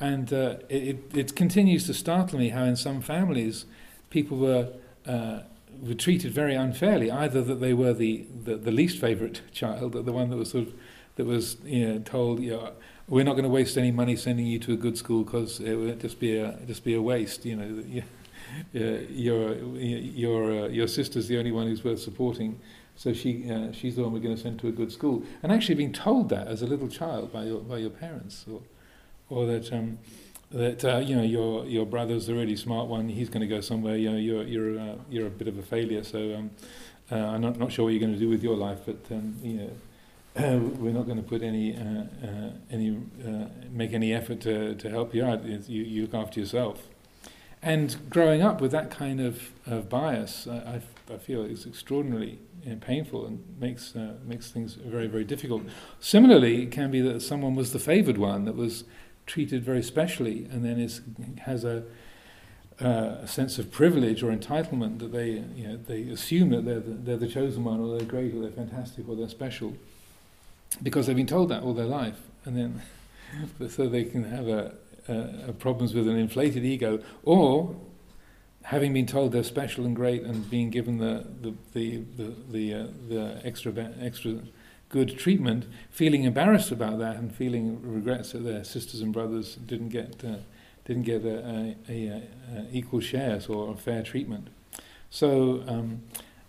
[0.00, 3.66] And uh, it, it continues to startle me how, in some families,
[4.08, 4.68] people were
[5.06, 5.40] uh,
[5.82, 7.10] were treated very unfairly.
[7.10, 10.50] Either that they were the, the, the least favorite child, or the one that was
[10.50, 10.74] sort of
[11.16, 12.72] that was you know, told, you know,
[13.08, 15.74] we're not going to waste any money sending you to a good school because it
[15.74, 17.44] would just be a just be a waste.
[17.44, 18.02] You know,
[18.72, 22.60] your your uh, your sister's the only one who's worth supporting,
[22.96, 25.22] so she uh, she's the one we're going to send to a good school.
[25.42, 28.62] And actually, being told that as a little child by your by your parents, or
[29.28, 29.72] or that.
[29.72, 29.98] Um,
[30.50, 33.08] that uh, you know your your brother's the really smart one.
[33.08, 33.96] He's going to go somewhere.
[33.96, 36.04] You know you're you're uh, you're a bit of a failure.
[36.04, 36.50] So um,
[37.10, 39.36] uh, I'm not not sure what you're going to do with your life, but um,
[39.42, 39.70] you know
[40.36, 44.90] we're not going to put any uh, uh, any uh, make any effort to, to
[44.90, 45.44] help you out.
[45.44, 46.88] You, you, look after yourself.
[47.62, 52.40] And growing up with that kind of, of bias, I, I feel is extraordinarily
[52.80, 55.62] painful and makes uh, makes things very very difficult.
[56.00, 58.82] Similarly, it can be that someone was the favoured one that was
[59.26, 61.00] treated very specially, and then is
[61.42, 61.84] has a
[62.80, 66.80] uh, a sense of privilege or entitlement that they you know, they assume that they're
[66.80, 69.74] the, they're the chosen one or they're great or they're fantastic or they're special
[70.82, 72.82] because they've been told that all their life, and then
[73.68, 74.74] so they can have a,
[75.08, 77.76] a, a problems with an inflated ego, or
[78.64, 82.74] having been told they're special and great and being given the the the the, the,
[82.74, 84.38] uh, the extra extra
[84.88, 89.88] good treatment, feeling embarrassed about that and feeling regrets that their sisters and brothers didn't
[89.88, 90.36] get uh,
[90.84, 94.48] didn't get a, a, a, equal shares or fair treatment.
[95.10, 95.62] So.
[95.66, 96.02] Um,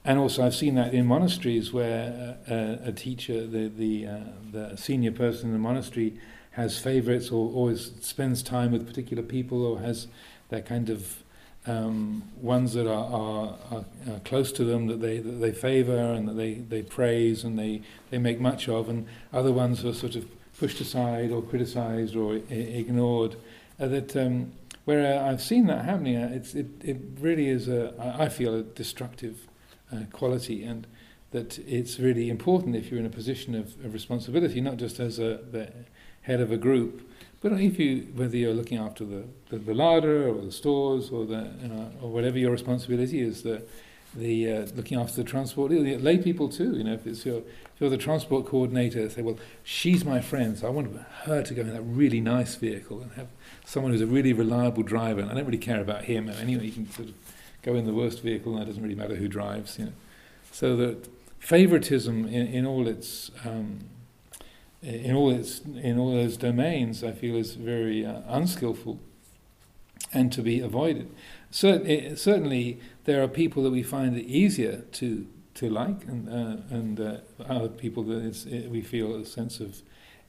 [0.06, 4.20] and also, I've seen that in monasteries where uh, a teacher, the the, uh,
[4.52, 6.20] the senior person in the monastery,
[6.52, 10.08] has favourites or always spends time with particular people or has
[10.50, 11.24] that kind of
[11.68, 16.14] um, ones that are, are, are, are, close to them that they that they favour
[16.14, 19.94] and that they, they praise and they, they make much of, and other ones are
[19.94, 20.28] sort of
[20.60, 23.36] pushed aside or criticised or I- ignored.
[23.80, 24.52] Uh, that um,
[24.86, 28.62] where I've seen that happening, uh, it's, it, it really is a, I feel a
[28.62, 29.48] destructive
[29.96, 30.86] uh, quality, and
[31.32, 35.20] that it's really important if you're in a position of, of responsibility, not just as
[35.20, 35.72] a, the
[36.22, 37.08] head of a group,
[37.42, 41.26] but if you, whether you're looking after the, the, the larder or the stores or
[41.26, 43.62] the, you know, or whatever your responsibility is, the,
[44.16, 46.76] the uh, looking after the transport, the lay people too.
[46.76, 50.58] You know, if it's your, if you're the transport coordinator, say, well, she's my friend,
[50.58, 53.28] so I want her to go in that really nice vehicle and have
[53.66, 55.20] someone who's a really reliable driver.
[55.20, 56.30] And I don't really care about him.
[56.30, 57.16] Anyway, you can sort of
[57.66, 59.80] go in the worst vehicle, and it doesn't really matter who drives.
[59.80, 59.94] You know,
[60.52, 63.80] so that favoritism in, in all its um,
[64.82, 69.00] in all its in all those domains, I feel is very uh, unskillful
[70.14, 71.10] and to be avoided.
[71.52, 76.76] Certainly, certainly, there are people that we find it easier to to like, and uh,
[76.76, 77.18] and uh,
[77.50, 79.82] other people that it, we feel a sense of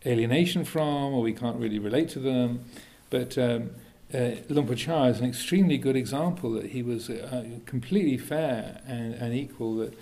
[0.06, 2.64] alienation from, or we can't really relate to them.
[3.10, 3.70] But um,
[4.16, 9.14] uh, Luang Por is an extremely good example that he was uh, completely fair and,
[9.14, 9.76] and equal.
[9.76, 9.92] That,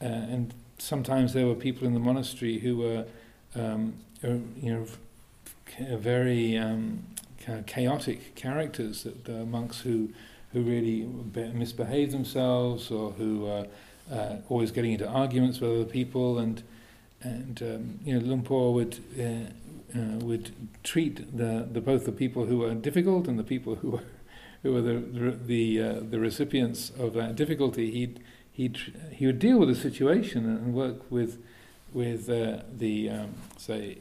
[0.00, 3.04] uh, and sometimes there were people in the monastery who were,
[3.54, 4.28] um, uh,
[4.60, 4.86] you know,
[5.96, 7.04] very um,
[7.66, 9.02] chaotic characters.
[9.02, 10.10] That the monks who
[10.52, 11.02] who really
[11.52, 13.66] misbehaved themselves or who were
[14.10, 16.62] uh, always getting into arguments with other people and
[17.22, 19.50] and um, you know, Lumpur would uh,
[19.96, 23.90] uh, would treat the, the both the people who were difficult and the people who
[23.92, 24.02] were
[24.62, 27.90] who the the uh, the recipients of that difficulty.
[27.90, 28.72] He'd he
[29.12, 31.42] he would deal with the situation and work with
[31.92, 33.98] with uh, the um, say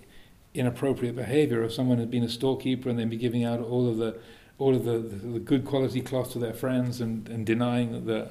[0.54, 3.98] inappropriate behaviour of someone who'd been a storekeeper and then be giving out all of
[3.98, 4.18] the
[4.58, 8.30] all of the, the, the good quality cloth to their friends and, and denying the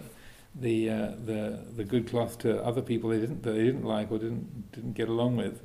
[0.55, 4.19] the uh, the the good cloth to other people they didn't they didn't like or
[4.19, 5.61] didn't didn't get along with.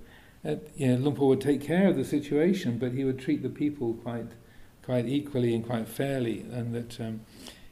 [0.45, 3.49] Uh, you know, Lumpur would take care of the situation, but he would treat the
[3.49, 4.31] people quite
[4.83, 7.21] quite equally and quite fairly, and that um,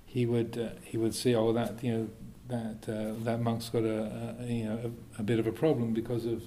[0.06, 2.10] he would uh, he would see oh that you know
[2.50, 5.94] that uh, that monk's got a, a you know a, a, bit of a problem
[5.94, 6.44] because of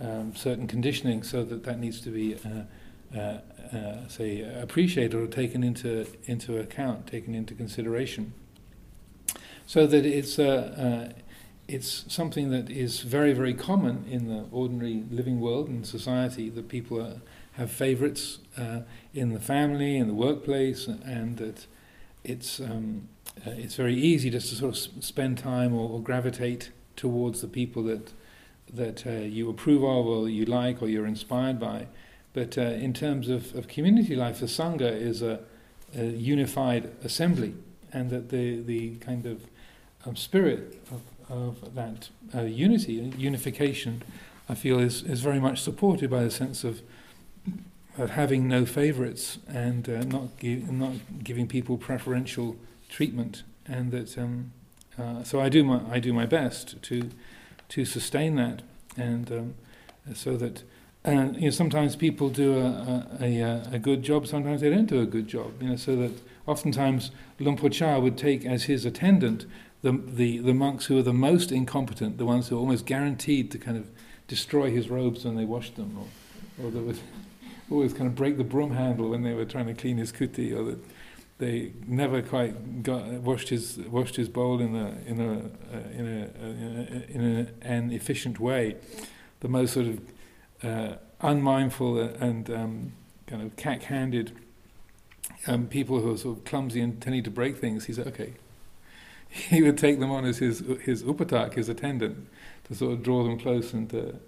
[0.00, 3.38] um, certain conditioning, so that that needs to be uh, uh,
[3.76, 8.32] uh say appreciated or taken into into account, taken into consideration,
[9.66, 11.12] so that it's uh,
[11.72, 16.68] it's something that is very very common in the ordinary living world and society that
[16.68, 17.20] people are,
[17.52, 18.38] have favourites
[19.14, 21.66] in the family, in the workplace, and that
[22.24, 23.08] it's um,
[23.46, 27.48] uh, it's very easy just to sort of spend time or, or gravitate towards the
[27.48, 28.12] people that
[28.72, 31.86] that uh, you approve of or you like or you're inspired by.
[32.32, 35.40] But uh, in terms of, of community life, the Sangha is a,
[35.94, 37.54] a unified assembly,
[37.92, 39.42] and that the, the kind of
[40.06, 44.02] um, spirit of, of that uh, unity, unification,
[44.48, 46.82] I feel is, is very much supported by the sense of,
[47.98, 52.56] of having no favourites and uh, not, gi- not giving people preferential
[52.88, 54.52] treatment, and that um,
[54.98, 57.10] uh, so I do my I do my best to
[57.70, 58.62] to sustain that,
[58.96, 59.54] and um,
[60.14, 60.62] so that
[61.06, 65.00] you know sometimes people do a, a, a, a good job, sometimes they don't do
[65.00, 65.62] a good job.
[65.62, 66.12] You know, so that
[66.46, 69.46] oftentimes Lumpur Cha would take as his attendant
[69.82, 73.50] the, the the monks who are the most incompetent, the ones who are almost guaranteed
[73.50, 73.90] to kind of
[74.28, 76.98] destroy his robes when they washed them, or or that would
[77.70, 80.56] always kind of break the broom handle when they were trying to clean his kuti,
[80.56, 80.78] or that
[81.38, 85.32] they never quite got washed his washed his bowl in a in a
[85.76, 88.76] uh, in a, in, a, an efficient way.
[89.40, 90.00] The most sort of
[90.62, 92.92] uh, unmindful and um,
[93.26, 94.32] kind of cack-handed
[95.46, 97.86] um, people who are sort of clumsy and tending to break things.
[97.86, 98.34] He said, okay.
[99.32, 102.28] He would take them on as his his upatak, his attendant,
[102.64, 104.18] to sort of draw them close and to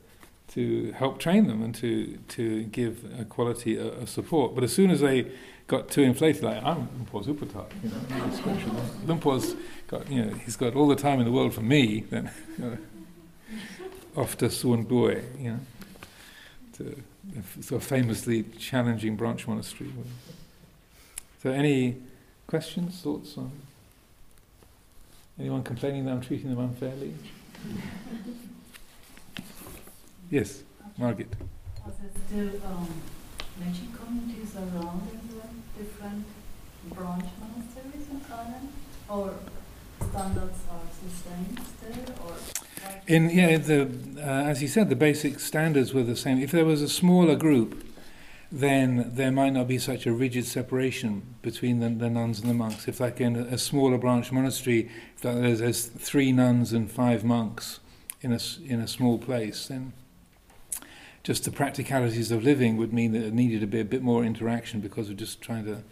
[0.54, 4.54] to help train them and to to give a quality of support.
[4.54, 5.30] But as soon as they
[5.66, 9.54] got too inflated, like I'm Lumpur's Upatak, you know, Lumpur's
[9.88, 12.30] got, you know, he's got all the time in the world for me, then
[14.16, 15.60] off to Suan Bui, you know,
[16.74, 17.02] to
[17.38, 19.92] a sort of famously challenging branch monastery.
[21.42, 21.96] So any
[22.46, 23.52] questions, thoughts on
[25.38, 27.14] anyone complaining that I'm treating them unfairly?
[30.30, 30.62] yes,
[30.98, 31.34] Margaret.
[31.84, 32.88] Was it still um,
[33.96, 36.24] communities around in different
[36.92, 38.68] branch monasteries in Thailand,
[39.08, 39.34] or
[40.10, 42.36] standards are the same still, or?
[43.06, 46.40] In yeah, the uh, as you said, the basic standards were the same.
[46.40, 47.84] If there was a smaller group,
[48.54, 52.54] then there might not be such a rigid separation between the, the nuns and the
[52.54, 52.86] monks.
[52.86, 57.24] If, like in a, a smaller branch monastery, if there's, there's three nuns and five
[57.24, 57.80] monks
[58.20, 59.92] in a in a small place, then
[61.24, 64.24] just the practicalities of living would mean that it needed to be a bit more
[64.24, 65.82] interaction because we're just trying to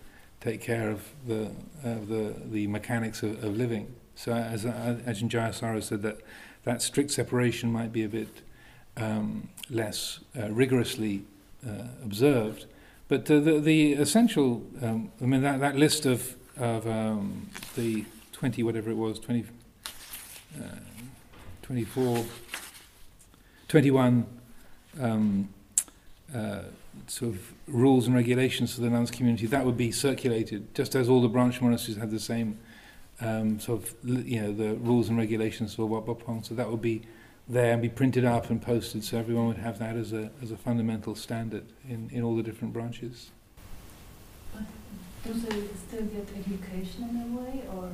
[0.40, 1.46] take care of the
[1.84, 3.92] uh, the the mechanics of, of living.
[4.14, 6.20] So as Ajahn Jayasaro said that
[6.62, 8.28] that strict separation might be a bit
[8.96, 11.24] um, less uh, rigorously
[11.66, 12.66] uh, observed,
[13.08, 18.04] but the the, the essential um, I mean that that list of of um, the
[18.32, 19.44] twenty whatever it was 20,
[20.58, 20.64] uh,
[21.62, 22.24] 24,
[23.68, 24.26] 21
[25.00, 25.48] um,
[26.34, 26.58] uh,
[27.06, 31.08] sort of rules and regulations for the nuns community, that would be circulated, just as
[31.08, 32.58] all the branch monasteries had the same
[33.20, 36.42] um, sort of, you know, the rules and regulations for Wat Pong.
[36.42, 37.02] So that would be
[37.52, 40.50] there and be printed up and posted, so everyone would have that as a as
[40.50, 43.30] a fundamental standard in, in all the different branches.
[45.24, 47.90] Do they still get education in a way, or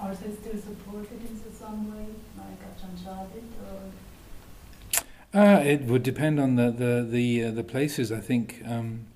[0.00, 2.06] are they still supported in some way,
[2.38, 2.60] like
[3.32, 5.38] did, or?
[5.38, 8.12] Uh, it would depend on the the the, uh, the places.
[8.12, 9.06] I think um,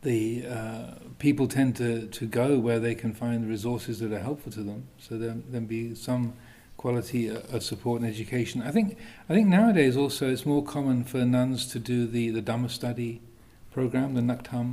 [0.00, 4.18] the uh, people tend to, to go where they can find the resources that are
[4.18, 4.88] helpful to them.
[4.98, 6.32] So there there be some
[6.82, 8.60] quality uh, of support and education.
[8.60, 12.42] I think I think nowadays also it's more common for nuns to do the the
[12.42, 13.20] Dhamma study
[13.70, 14.68] program, the Naktam.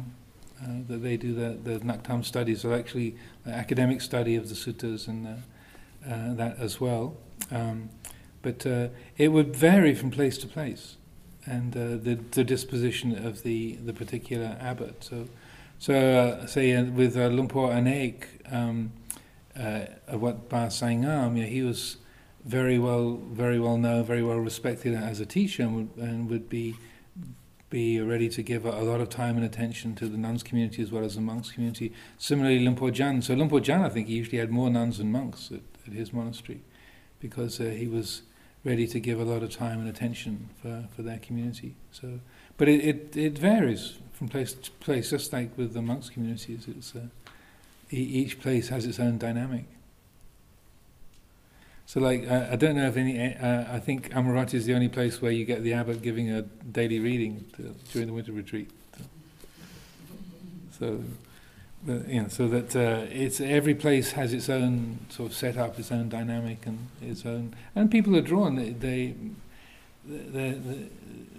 [0.61, 4.55] Uh, that they do the, the Naktam studies, so actually the academic study of the
[4.55, 7.15] suttas and uh, that as well.
[7.49, 7.89] Um,
[8.41, 10.97] but uh, it would vary from place to place,
[11.45, 15.03] and uh, the the disposition of the the particular abbot.
[15.03, 15.27] So,
[15.77, 18.15] so uh, say with uh, Lumpur Anek,
[18.51, 18.91] um,
[19.59, 21.97] uh, Wat Ba Saingam, yeah, he was
[22.45, 26.49] very well very well known, very well respected as a teacher, and would, and would
[26.49, 26.75] be
[27.69, 30.81] be ready to give a, a, lot of time and attention to the nuns community
[30.81, 31.93] as well as the monks community.
[32.17, 33.21] Similarly, Lumpur Jan.
[33.21, 36.11] So Lumpur Jan, I think, he usually had more nuns than monks at, at his
[36.11, 36.61] monastery
[37.19, 38.23] because uh, he was
[38.63, 41.75] ready to give a lot of time and attention for, for their community.
[41.91, 42.19] So,
[42.57, 46.65] but it, it, it varies from place to place, just like with the monks communities.
[46.67, 47.07] It's uh,
[47.91, 49.65] each place has its own dynamic.
[51.85, 53.35] So, like, uh, I don't know if any.
[53.35, 56.43] Uh, I think Amaravati is the only place where you get the abbot giving a
[56.43, 58.69] daily reading to, during the winter retreat.
[60.77, 61.03] So,
[61.87, 65.91] you know, so that uh, it's every place has its own sort of setup, its
[65.91, 67.55] own dynamic, and its own.
[67.73, 68.55] And people are drawn.
[68.55, 69.15] They, they
[70.07, 70.89] the the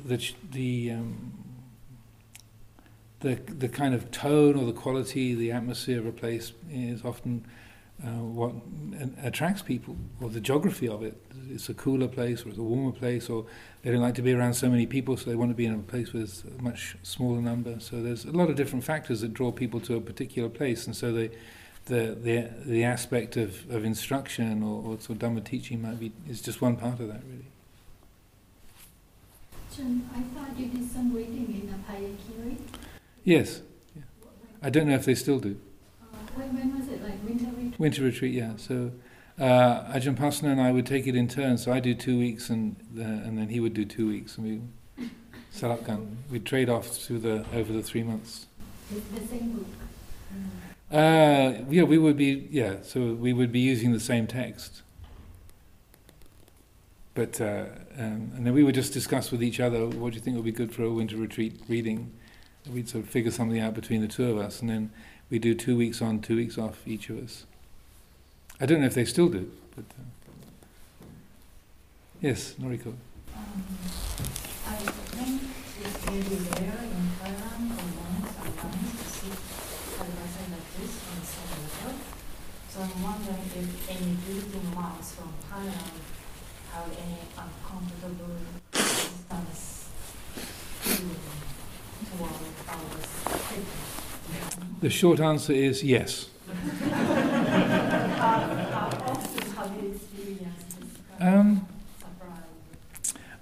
[0.05, 1.33] the the, um,
[3.21, 7.47] the the kind of tone or the quality, the atmosphere of a place is often
[8.05, 8.53] uh, what
[9.23, 11.21] attracts people, or the geography of it.
[11.51, 13.45] It's a cooler place, or it's a warmer place, or
[13.83, 15.75] they don't like to be around so many people, so they want to be in
[15.75, 17.79] a place with a much smaller number.
[17.81, 20.97] So there's a lot of different factors that draw people to a particular place, and
[20.97, 21.31] so the
[21.87, 26.13] the the, the aspect of, of instruction or, or sort of Dhamma teaching might be
[26.29, 27.47] is just one part of that, really.
[29.77, 32.57] John, I thought you did some reading in Abhayagiri.
[33.25, 33.61] Yes.
[33.95, 34.03] Yeah.
[34.63, 35.61] I don't know if they still do.
[36.03, 37.03] Uh, when, when was it?
[37.03, 37.79] Like winter retreat?
[37.79, 38.53] Winter retreat, yeah.
[38.57, 38.93] So
[39.39, 41.65] uh, Ajahn Pasanno and I would take it in turns.
[41.65, 44.47] So I do two weeks, and uh, and then he would do two weeks, and
[44.47, 45.09] we
[45.55, 46.17] salapkan.
[46.31, 48.47] We'd trade off through the over the three months.
[48.91, 49.67] The, same book.
[50.91, 52.77] Uh, yeah, we would be yeah.
[52.83, 54.83] So we would be using the same text.
[57.15, 57.65] But uh,
[57.99, 60.45] um, and then we would just discuss with each other what do you think would
[60.45, 62.13] be good for a winter retreat reading.
[62.69, 64.91] We'd sort of figure something out between the two of us, and then
[65.31, 67.47] we do two weeks on, two weeks off, each of us.
[68.61, 71.07] I don't know if they still do, but uh,
[72.21, 72.95] yes, Noriko.
[73.35, 73.65] Um,
[74.67, 74.91] I.
[82.71, 86.01] So I'm wondering if any visiting monks from Thailand
[86.73, 88.37] have any uncomfortable
[88.73, 89.89] distance
[92.11, 92.60] toward our
[94.81, 96.31] The short answer is yes.
[101.21, 101.69] Um,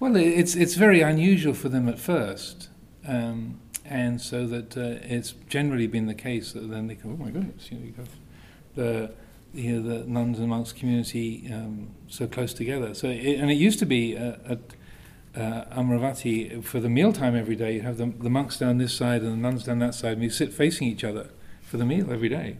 [0.01, 2.69] well, it's it's very unusual for them at first,
[3.07, 7.17] um, and so that uh, it's generally been the case that then they go, oh
[7.17, 8.09] my goodness, you know, you have
[8.75, 9.13] the
[9.55, 12.95] you know, the nuns and monks community um, so close together.
[12.95, 14.61] So it, and it used to be at
[15.37, 17.75] uh, Amaravati for the mealtime every day.
[17.75, 20.23] You have the, the monks down this side and the nuns down that side, and
[20.23, 21.29] you sit facing each other
[21.63, 22.59] for the meal every day.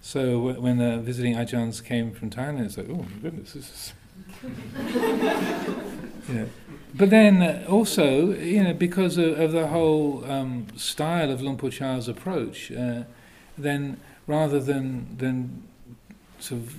[0.00, 3.92] So when the visiting ajahns came from Thailand, it's like, oh my goodness, this
[6.30, 6.48] is.
[6.94, 11.56] But then uh, also, you know, because of, of the whole um, style of Luang
[11.56, 13.02] Por Chah's approach, uh,
[13.56, 15.68] then rather than than
[16.38, 16.76] sort of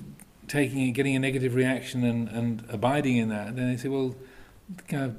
[0.47, 4.15] taking it, getting a negative reaction and, and abiding in that, then they say, well,
[4.87, 5.15] kind of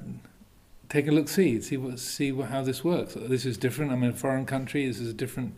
[0.89, 3.15] take a look, see, see what, see what, how this works.
[3.15, 3.91] This is different.
[3.91, 4.85] I'm in a foreign country.
[4.85, 5.55] This is different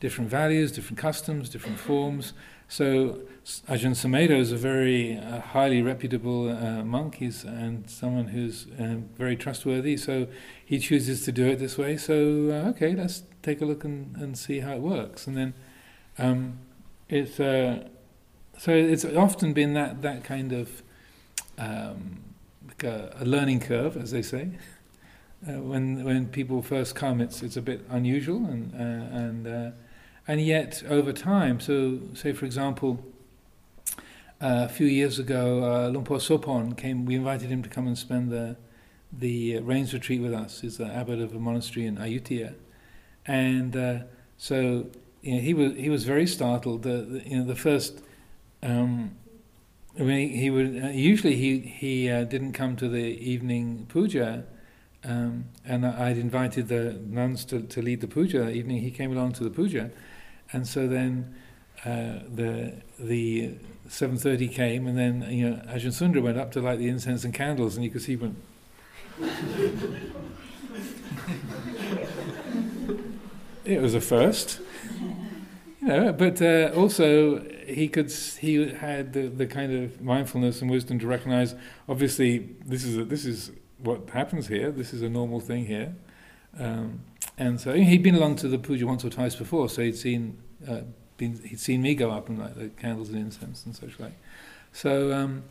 [0.00, 2.34] different values, different customs, different forms.
[2.68, 3.20] So
[3.68, 7.16] Ajahn Sumedho is a very uh, highly reputable uh, monk.
[7.16, 9.96] He's and someone who's uh, very trustworthy.
[9.96, 10.26] So
[10.64, 11.96] he chooses to do it this way.
[11.96, 12.14] So
[12.50, 15.26] uh, okay, let's take a look and, and see how it works.
[15.26, 15.54] And then
[16.18, 16.58] um,
[17.08, 17.88] it's uh,
[18.58, 20.82] so it's often been that that kind of
[21.58, 22.23] um,
[22.82, 24.50] a, learning curve, as they say.
[25.46, 29.74] Uh, when when people first come, it's it's a bit unusual and and
[30.26, 33.04] and yet, over time, so say for example,
[34.40, 37.04] uh, a few years ago, uh, Luang Por Sopon came.
[37.04, 38.56] We invited him to come and spend the
[39.12, 40.62] the uh, rains retreat with us.
[40.62, 42.54] He's the abbot of a monastery in Ayutthaya,
[43.26, 43.98] and uh,
[44.38, 44.86] so
[45.20, 46.84] you know, he was he was very startled.
[46.84, 48.00] The, the you know the first.
[48.62, 49.16] Um,
[49.98, 54.44] I mean, he would uh, usually he he uh, didn't come to the evening puja,
[55.04, 58.80] um, and I'd invited the nuns to, to lead the puja that evening.
[58.80, 59.90] He came along to the puja,
[60.52, 61.36] and so then
[61.84, 63.54] uh, the the
[63.88, 67.32] 7:30 came, and then you know Ajahn Sundara went up to light the incense and
[67.32, 68.34] candles, and you could see when.
[73.64, 74.58] it was a first.
[75.80, 80.70] you know, but uh, also he could he had the, the kind of mindfulness and
[80.70, 81.54] wisdom to recognize.
[81.88, 84.70] Obviously, this is a, this is what happens here.
[84.70, 85.94] This is a normal thing here,
[86.58, 87.00] um,
[87.36, 90.38] and so he'd been along to the puja once or twice before, so he'd seen
[90.68, 90.80] uh,
[91.16, 94.14] been he'd seen me go up and light the candles and incense and such like.
[94.72, 95.12] So.
[95.12, 95.44] Um,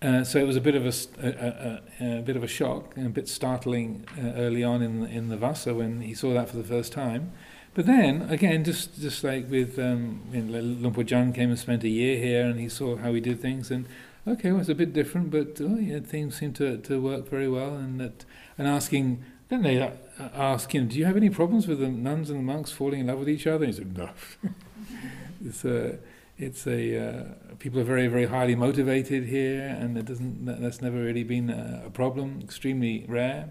[0.00, 2.96] uh, so it was a bit of a, a, a, a bit of a shock
[2.96, 6.48] and a bit startling uh, early on in in the Vasa when he saw that
[6.48, 7.32] for the first time.
[7.78, 12.18] But then again, just just like with um, Lumpur Jan came and spent a year
[12.18, 13.86] here, and he saw how we did things, and
[14.26, 17.48] okay, well, it's a bit different, but oh, yeah, things seem to, to work very
[17.48, 18.24] well, and that
[18.58, 19.22] and asking.
[19.48, 19.92] Then they uh,
[20.34, 23.06] ask him, "Do you have any problems with the nuns and the monks falling in
[23.06, 24.10] love with each other?" And he said, "No."
[25.46, 26.00] it's a,
[26.36, 26.80] it's a.
[26.98, 27.24] Uh,
[27.60, 30.46] people are very, very highly motivated here, and it doesn't.
[30.46, 32.40] That's never really been a, a problem.
[32.42, 33.50] Extremely rare,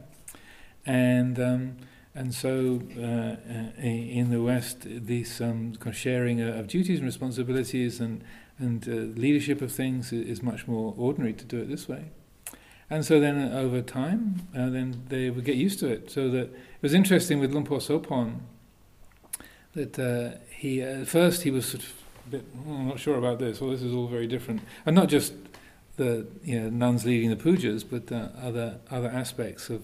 [0.86, 1.78] and um,
[2.18, 8.24] and so uh, uh, in the West, this um, sharing of duties and responsibilities and
[8.60, 8.92] and uh,
[9.22, 12.06] leadership of things is much more ordinary to do it this way.
[12.90, 16.10] And so then uh, over time, uh, then they would get used to it.
[16.10, 18.40] So that it was interesting with Lumpur Sopon
[19.74, 21.94] that uh, he at first he was sort of
[22.26, 23.62] a bit "Hmm, I'm not sure about this.
[23.62, 25.34] Well, this is all very different, and not just
[25.98, 29.84] the you know nuns leading the pujas, but other other aspects of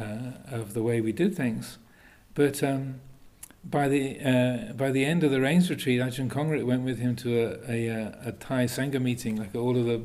[0.00, 1.78] uh, of the way we did things.
[2.34, 3.00] But um,
[3.64, 7.16] by the uh, by the end of the rains retreat, Ajahn Kongret went with him
[7.16, 10.00] to a, a, uh, a Thai sangha meeting, like all of the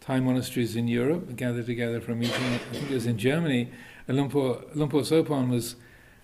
[0.00, 2.44] Thai monasteries in Europe gathered together for a meeting.
[2.54, 3.70] I think it was in Germany.
[4.06, 5.76] And Lumpur, Lumpur Sopon was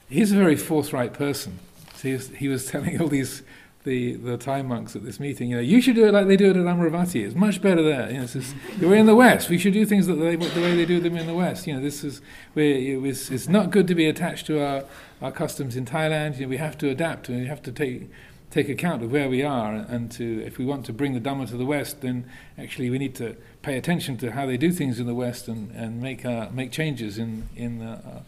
[0.09, 1.59] he's a very forthright person.
[1.95, 3.43] So he was, he was telling all these
[3.85, 6.37] the the Thai monks at this meeting, you know, you should do it like they
[6.37, 7.25] do it at Amaravati.
[7.25, 8.11] It's much better there.
[8.11, 9.49] You know, it's just, we're in the West.
[9.49, 11.67] We should do things that they, the way they do them in the West.
[11.67, 12.21] You know, this is
[12.53, 14.85] where it was, it's not good to be attached to our,
[15.23, 16.37] our customs in Thailand.
[16.37, 18.11] You know, we have to adapt and we have to take
[18.51, 21.49] take account of where we are and to if we want to bring the Dhamma
[21.49, 22.29] to the West, then
[22.59, 25.71] actually we need to pay attention to how they do things in the West and,
[25.71, 27.93] and make uh, make changes in in the.
[27.93, 28.21] Uh,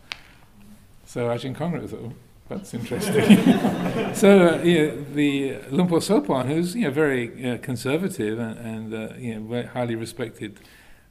[1.04, 2.12] so Ajahn Conrad thought,
[2.48, 3.24] that's interesting.
[4.14, 9.14] so uh, yeah, the Lumpur Sopon, who's you know very uh, conservative and, and uh,
[9.16, 10.60] you know highly respected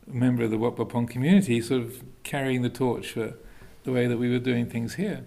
[0.07, 0.75] member of the Wat
[1.09, 3.35] community, sort of carrying the torch for
[3.83, 5.25] the way that we were doing things here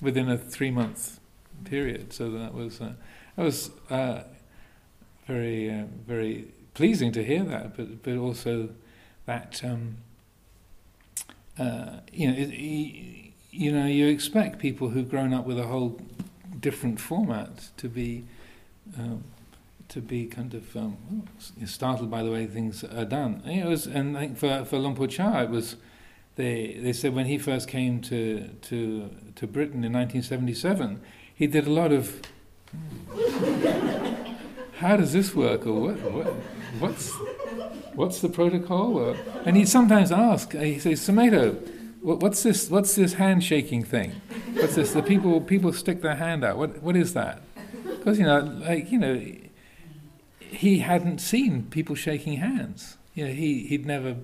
[0.00, 1.20] within a three month
[1.64, 2.12] period.
[2.12, 2.92] So that was uh,
[3.36, 4.22] that was uh,
[5.26, 8.70] very uh, very pleasing to hear that, but but also
[9.26, 9.98] that um,
[12.12, 13.17] you know it,
[13.50, 16.00] you know you expect people who've grown up with a whole
[16.60, 18.24] different format to be.
[18.98, 19.24] Um,
[19.88, 21.26] to be kind of um,
[21.64, 23.40] startled by the way things are done.
[23.46, 25.76] And it was, and I think for for Lumpur Cha, it was
[26.36, 31.00] they they said when he first came to to to Britain in 1977,
[31.34, 32.20] he did a lot of
[34.78, 36.26] how does this work or what, what
[36.78, 37.12] what's
[37.94, 41.56] what's the protocol or, and he'd sometimes ask he says Tomato
[42.16, 44.20] what's this what's this handshaking thing?
[44.54, 46.56] What's this the people people stick their hand out.
[46.56, 47.42] What what is that?
[47.84, 49.22] Because you know like you know
[50.38, 52.96] he hadn't seen people shaking hands.
[53.14, 54.16] You know he he'd never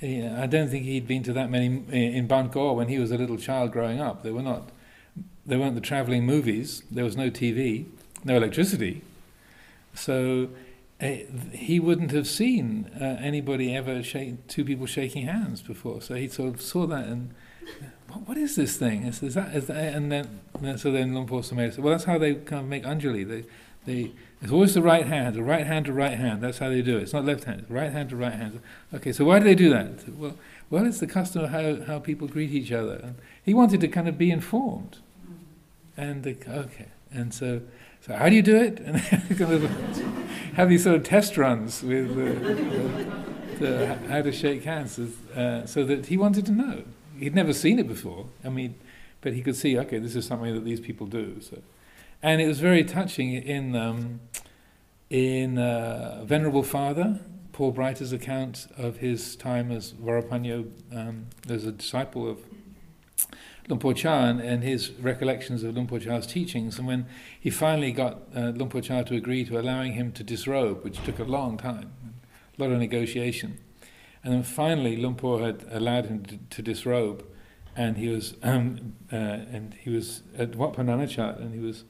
[0.00, 3.10] you know, I don't think he'd been to that many in Bangkok when he was
[3.10, 4.22] a little child growing up.
[4.22, 4.70] There were not,
[5.44, 6.82] there weren't the travelling movies.
[6.90, 7.84] There was no TV,
[8.24, 9.02] no electricity,
[9.94, 10.48] so
[11.00, 16.00] he wouldn't have seen uh, anybody ever shake two people shaking hands before.
[16.02, 17.34] So he sort of saw that and.
[18.08, 19.04] What, what is this thing?
[19.04, 20.40] Is, is that, is that, and then
[20.76, 23.28] so then Lumpur Sumedho said, well, that's how they kind of make Anjali.
[23.28, 23.44] They,
[23.86, 26.42] they, it's always the right hand, the right hand to right hand.
[26.42, 27.02] That's how they do it.
[27.02, 28.60] It's not left hand, it's right hand to right hand.
[28.92, 30.08] Okay, so why do they do that?
[30.08, 30.36] Well,
[30.70, 32.94] well, it's the custom of how, how people greet each other.
[33.02, 34.98] And he wanted to kind of be informed.
[35.96, 37.62] And the, okay, and so
[38.00, 38.80] so how do you do it?
[38.80, 38.96] And
[40.54, 42.10] have these sort of test runs with
[43.62, 46.84] uh, how to shake hands, uh, so that he wanted to know.
[47.18, 48.26] He'd never seen it before.
[48.44, 48.74] I mean,
[49.20, 51.40] but he could see, okay, this is something that these people do.
[51.40, 51.58] So,
[52.22, 54.20] and it was very touching in um,
[55.10, 57.20] in uh, Venerable Father
[57.60, 62.38] Paul Breiter's account of his time as Varapanyo, um, as a disciple of
[63.68, 66.78] Lumpur Cha and, his recollections of Lumpur Cha's teachings.
[66.78, 67.06] And when
[67.38, 71.18] he finally got uh, Lumpur Cha to agree to allowing him to disrobe, which took
[71.18, 71.92] a long time,
[72.58, 73.58] a lot of negotiation.
[74.22, 77.24] And then finally, Lumpur had allowed him to, to disrobe,
[77.74, 81.84] and he was um, uh, and he was at Wat Pah Nanachat, and he was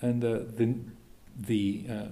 [0.00, 0.74] and uh, the
[1.38, 2.06] the uh,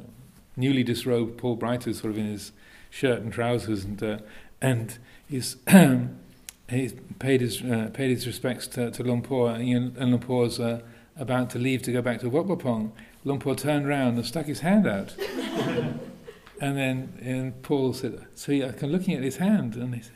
[0.57, 2.53] newly disrobed Paul Breiter sort of in his
[2.89, 4.19] shirt and trousers, and uh,
[4.61, 4.99] and
[6.71, 10.81] he's he paid his uh, paid his respects to, to Lumpur, and, and Lumpur's uh,
[11.17, 12.93] about to leave to go back to Wat Pah Pong,
[13.57, 15.15] turned round and stuck his hand out.
[16.61, 20.15] and then and Paul said, So I am looking at his hand, and he said,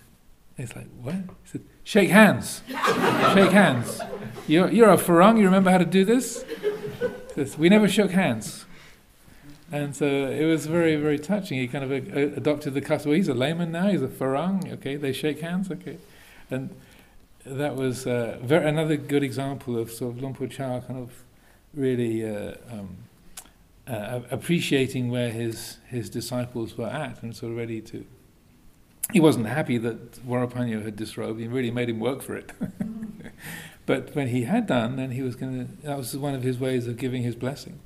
[0.57, 1.15] it's like, what?
[1.15, 2.63] He said, Shake hands.
[2.69, 4.01] Shake hands.
[4.47, 6.45] You're, you're a Farang, you remember how to do this?
[7.35, 8.65] Says, we never shook hands.
[9.73, 11.59] And so it was very, very touching.
[11.59, 13.11] He kind of uh, adopted the custom.
[13.11, 15.99] Well, he's a layman now, he's a Farang, okay, they shake hands, okay.
[16.55, 16.71] And
[17.45, 21.13] that was uh, very, another good example of sort of Luang Por Chah kind of
[21.75, 22.97] really uh, um,
[23.87, 28.07] uh, appreciating where his his disciples were at and sort of ready to.
[29.13, 31.39] He wasn't happy that Varapanyo had disrobed.
[31.39, 32.53] He really made him work for it.
[33.87, 35.87] but when he had done, then he was going to.
[35.87, 37.81] That was one of his ways of giving his blessing.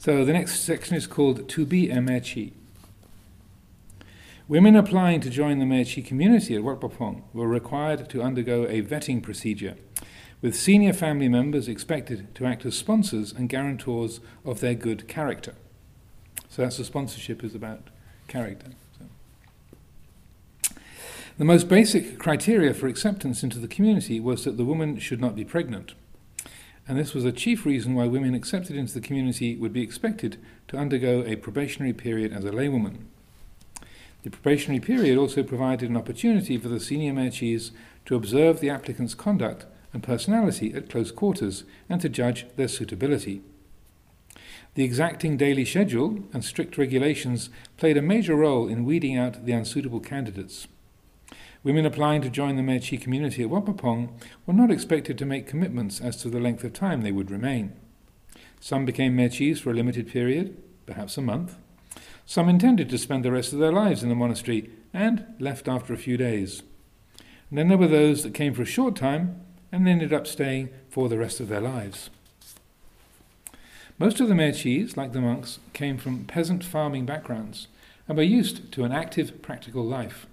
[0.00, 2.52] So the next section is called To Be a Mechi.
[4.46, 8.80] Women applying to join the Mechi community at Wat Pah were required to undergo a
[8.80, 9.74] vetting procedure,
[10.40, 15.56] with senior family members expected to act as sponsors and guarantors of their good character.
[16.48, 17.88] So that's the sponsorship is about
[18.28, 18.68] character.
[20.62, 20.76] So.
[21.38, 25.34] The most basic criteria for acceptance into the community was that the woman should not
[25.34, 25.94] be pregnant.
[26.88, 30.40] And this was a chief reason why women accepted into the community would be expected
[30.68, 33.02] to undergo a probationary period as a laywoman.
[34.22, 37.72] The probationary period also provided an opportunity for the senior mechis
[38.06, 43.42] to observe the applicant's conduct and personality at close quarters and to judge their suitability.
[44.74, 49.52] The exacting daily schedule and strict regulations played a major role in weeding out the
[49.52, 50.68] unsuitable candidates.
[51.64, 55.26] Women applying to join the Mechi community at Wat Pah Pong were not expected to
[55.26, 57.72] make commitments as to the length of time they would remain.
[58.60, 60.56] Some became Mechis for a limited period,
[60.86, 61.56] perhaps a month,
[62.26, 65.92] some intended to spend the rest of their lives in the monastery and left after
[65.92, 66.62] a few days.
[67.50, 69.40] And then there were those that came for a short time
[69.72, 72.10] and ended up staying for the rest of their lives.
[73.98, 77.66] Most of the Mechis, like the monks, came from peasant farming backgrounds
[78.06, 80.26] and were used to an active, practical life.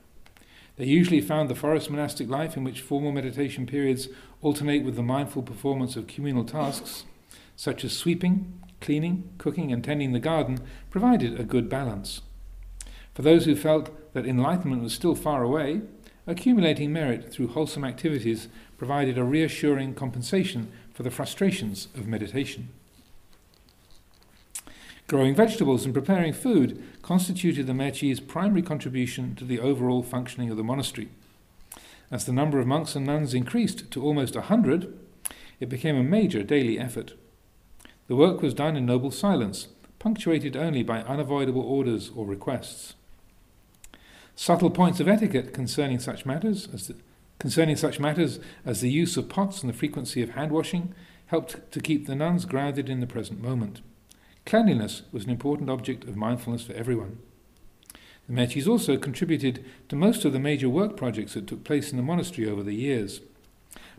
[0.77, 4.09] They usually found the forest monastic life, in which formal meditation periods
[4.41, 7.05] alternate with the mindful performance of communal tasks,
[7.55, 10.59] such as sweeping, cleaning, cooking, and tending the garden
[10.89, 12.21] provided a good balance.
[13.13, 15.81] For those who felt that enlightenment was still far away,
[16.27, 22.69] accumulating merit through wholesome activities provided a reassuring compensation for the frustrations of meditation.
[25.07, 30.57] Growing vegetables and preparing food constituted the Mechi's primary contribution to the overall functioning of
[30.57, 31.09] the monastery.
[32.09, 34.97] As the number of monks and nuns increased to almost a hundred,
[35.59, 37.13] it became a major daily effort.
[38.07, 39.67] The work was done in noble silence,
[39.99, 42.95] punctuated only by unavoidable orders or requests.
[44.35, 46.95] Subtle points of etiquette concerning such matters as the,
[47.37, 50.95] concerning such matters as the use of pots and the frequency of hand washing
[51.27, 53.81] helped to keep the nuns grounded in the present moment.
[54.45, 57.17] Cleanliness was an important object of mindfulness for everyone.
[58.27, 61.97] The Mechis also contributed to most of the major work projects that took place in
[61.97, 63.21] the monastery over the years.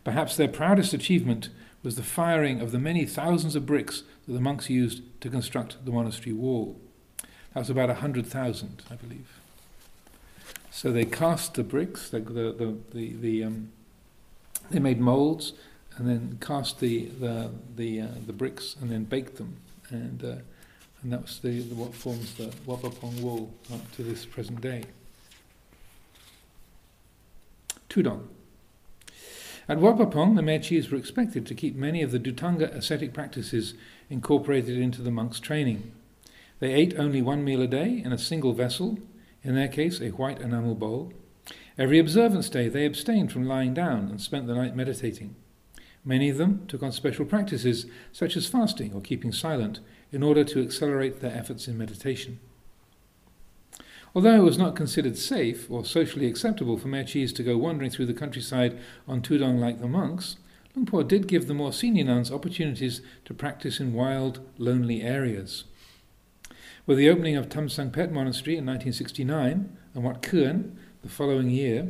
[0.05, 1.49] Perhaps their proudest achievement
[1.83, 5.85] was the firing of the many thousands of bricks that the monks used to construct
[5.85, 6.81] the monastery wall.
[7.55, 9.41] That was about 100,000, I believe.
[10.71, 13.73] So they cast the bricks, the, the, the, the um,
[14.71, 15.53] they made molds
[15.97, 19.57] and then cast the, the, the, uh, the bricks and then baked them.
[19.91, 20.37] And, uh,
[21.03, 22.77] and that was the, the, what forms the Pah
[23.21, 24.85] wall up to this present day.
[27.89, 28.27] Tudong.
[29.69, 33.75] At Pah the Mechis were expected to keep many of the Dhutanga ascetic practices
[34.09, 35.93] incorporated into the monks' training.
[36.61, 38.99] They ate only one meal a day in a single vessel,
[39.43, 41.13] in their case, a white enamel bowl.
[41.77, 45.35] Every observance day, they abstained from lying down and spent the night meditating.
[46.07, 49.81] Many of them took on special practices, such as fasting or keeping silent,
[50.13, 52.39] in order to accelerate their efforts in meditation.
[54.15, 58.07] Although it was not considered safe or socially acceptable for Mechis to go wandering through
[58.07, 58.79] the countryside
[59.09, 60.37] on Tudong like the monks,
[60.77, 65.65] Luang Por did give the more senior nuns opportunities to practice in wild, lonely areas.
[66.87, 71.51] With the opening of Tham Sang Phet Monastery in 1969 and Wat Kuan the following
[71.51, 71.89] year,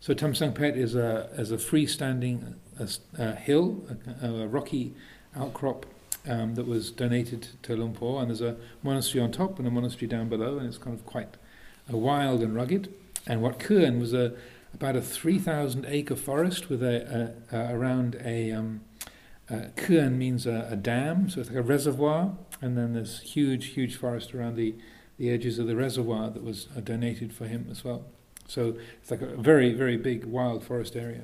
[0.00, 3.82] so Tham Sang Phet is a, is a freestanding a, a hill,
[4.22, 4.94] a, a, rocky
[5.36, 5.86] outcrop
[6.28, 9.70] um, that was donated to Luang Por, and there's a monastery on top and a
[9.70, 11.36] monastery down below, and it's kind of quite
[11.88, 12.92] wild and rugged.
[13.26, 14.34] And Wat Kuan was a
[14.74, 18.80] about a 3,000 acre forest with a, around a um,
[19.50, 23.66] uh, Kuan means a, a, dam, so it's like a reservoir, and then there's huge,
[23.66, 24.74] huge forest around the,
[25.18, 28.04] the edges of the reservoir that was uh, donated for him as well.
[28.48, 31.22] So it's like a very, very big wild forest area.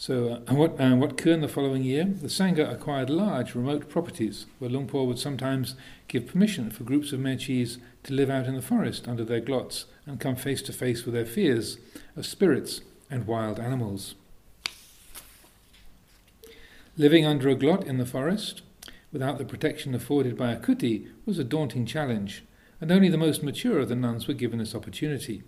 [0.00, 2.04] So, uh, and what, what occurred the following year?
[2.04, 5.74] The Sangha acquired large remote properties where Luang Por would sometimes
[6.08, 9.84] give permission for groups of Mechis to live out in the forest under their glots
[10.06, 11.76] and come face to face with their fears
[12.16, 12.80] of spirits
[13.10, 14.14] and wild animals.
[16.96, 18.62] Living under a glot in the forest,
[19.12, 22.42] without the protection afforded by a kuti, was a daunting challenge,
[22.80, 25.42] and only the most mature of the nuns were given this opportunity.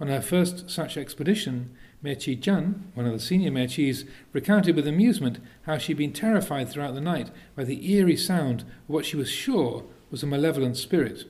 [0.00, 5.38] On her first such expedition, Mechi Jan, one of the senior Mechis, recounted with amusement
[5.62, 9.16] how she had been terrified throughout the night by the eerie sound of what she
[9.16, 11.24] was sure was a malevolent spirit.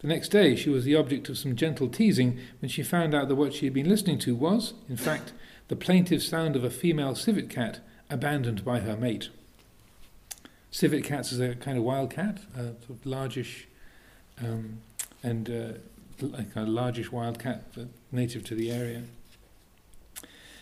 [0.00, 3.28] The next day, she was the object of some gentle teasing when she found out
[3.28, 5.32] that what she had been listening to was, in fact,
[5.68, 7.80] the plaintive sound of a female civet cat
[8.10, 9.30] abandoned by her mate.
[10.70, 13.66] Civet cats is a kind of wild cat, a sort of largish
[14.40, 14.78] um,
[15.22, 15.78] and uh,
[16.20, 17.64] like a largish wildcat
[18.12, 19.02] native to the area.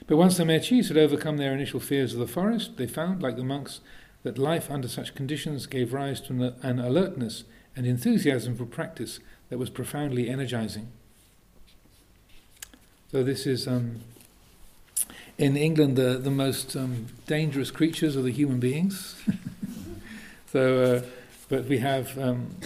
[0.07, 3.37] But once the Mechis had overcome their initial fears of the forest, they found, like
[3.37, 3.81] the monks,
[4.23, 7.45] that life under such conditions gave rise to an alertness
[7.75, 10.89] and enthusiasm for practice that was profoundly energizing.
[13.11, 14.01] So, this is um,
[15.39, 19.21] in England the, the most um, dangerous creatures are the human beings.
[20.53, 21.03] so, uh,
[21.49, 22.57] but we have um,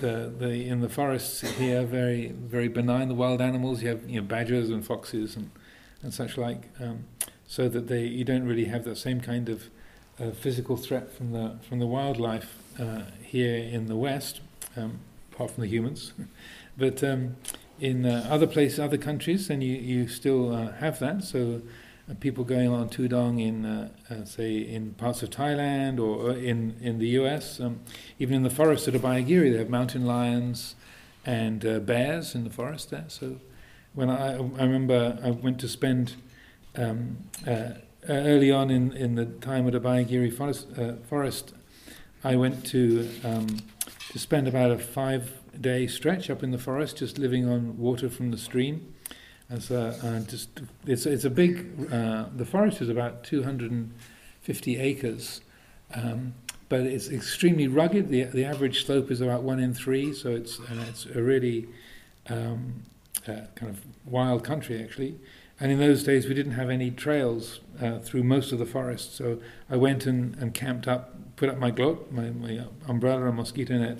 [0.00, 3.82] the, the, in the forests here very, very benign, the wild animals.
[3.82, 5.50] You have you know, badgers and foxes and
[6.04, 7.06] and such like, um,
[7.46, 9.70] so that they you don't really have that same kind of
[10.20, 14.40] uh, physical threat from the from the wildlife uh, here in the West,
[14.76, 15.00] um,
[15.32, 16.12] apart from the humans.
[16.76, 17.36] but um,
[17.80, 21.24] in uh, other places, other countries, then you you still uh, have that.
[21.24, 21.62] So.
[22.08, 26.98] Uh, people going on tudong in, uh, say, in parts of Thailand or in in
[26.98, 27.80] the U.S., um,
[28.18, 30.74] even in the forest at Abhayagiri, they have mountain lions
[31.24, 33.06] and bears in the forest there.
[33.08, 33.40] So
[33.94, 36.14] when I, I remember I went to spend
[36.76, 37.72] um, uh,
[38.08, 41.54] early on in, in the time at Abhayagiri forest, uh, forest
[42.22, 43.58] I went to um,
[44.10, 48.08] to spend about a five day stretch up in the forest, just living on water
[48.08, 48.93] from the stream.
[49.54, 50.48] As a, uh, just
[50.86, 55.40] it's it's a big uh, the forest is about 250 acres.
[55.94, 56.34] Um,
[56.68, 58.08] but it's extremely rugged.
[58.08, 61.68] The, the average slope is about one in three, so it's and it's a really
[62.28, 62.82] um,
[63.28, 65.18] uh, kind of wild country actually.
[65.60, 69.14] And in those days, we didn't have any trails uh, through most of the forest.
[69.14, 69.40] So
[69.70, 73.78] I went and, and camped up, put up my glot, my, my umbrella and mosquito
[73.78, 73.98] net,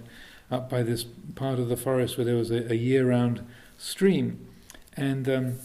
[0.51, 1.05] up by this
[1.37, 3.47] part of the forest where there was a, a year round
[3.79, 4.49] stream.
[4.97, 5.59] And um,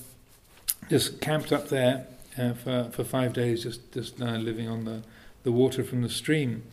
[0.89, 2.07] just camped up there
[2.38, 5.03] uh, for, for five days, just, just uh, living on the,
[5.43, 6.63] the water from the stream.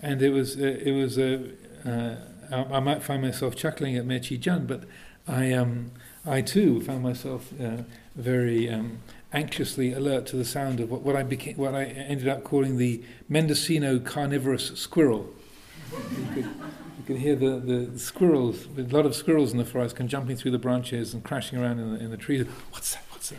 [0.00, 1.50] And it was, uh, it was a,
[1.84, 2.16] uh,
[2.50, 4.84] I, might find myself chuckling at Mechi Jan, but
[5.26, 5.92] I, um,
[6.24, 7.82] I too found myself uh,
[8.14, 9.00] very um,
[9.32, 12.76] anxiously alert to the sound of what, what I became, what I ended up calling
[12.76, 15.28] the Mendocino carnivorous squirrel.
[17.06, 20.50] could, hear the, the squirrels, a lot of squirrels in the forest, come jumping through
[20.50, 22.46] the branches and crashing around in the, in the trees.
[22.70, 23.04] What's that?
[23.10, 23.38] What's that?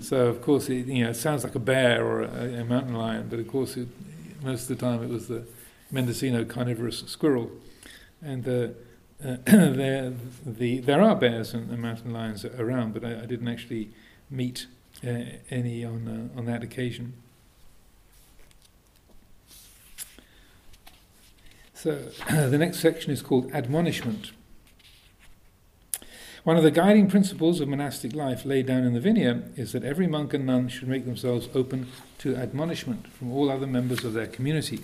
[0.00, 2.94] So of course, it, you know, it sounds like a bear or a, a mountain
[2.94, 3.88] lion, but of course, it,
[4.42, 5.44] most of the time it was the
[5.90, 7.50] Mendocino carnivorous squirrel,
[8.22, 8.68] and uh,
[9.24, 10.12] uh, there,
[10.46, 13.90] the, there are bears and, and, mountain lions around, but I, I didn't actually
[14.30, 14.66] meet
[15.04, 17.14] uh, any on, uh, on that occasion.
[21.78, 21.92] So
[22.28, 24.32] the next section is called admonishment.
[26.42, 29.84] One of the guiding principles of monastic life laid down in the Vinaya is that
[29.84, 31.86] every monk and nun should make themselves open
[32.18, 34.80] to admonishment from all other members of their community.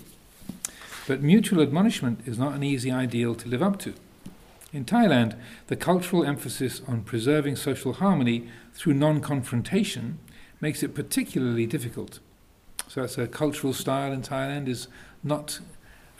[1.05, 3.93] But mutual admonishment is not an easy ideal to live up to.
[4.71, 5.37] In Thailand,
[5.67, 10.19] the cultural emphasis on preserving social harmony through non confrontation
[10.61, 12.19] makes it particularly difficult.
[12.87, 14.87] So that's a cultural style in Thailand is
[15.23, 15.59] not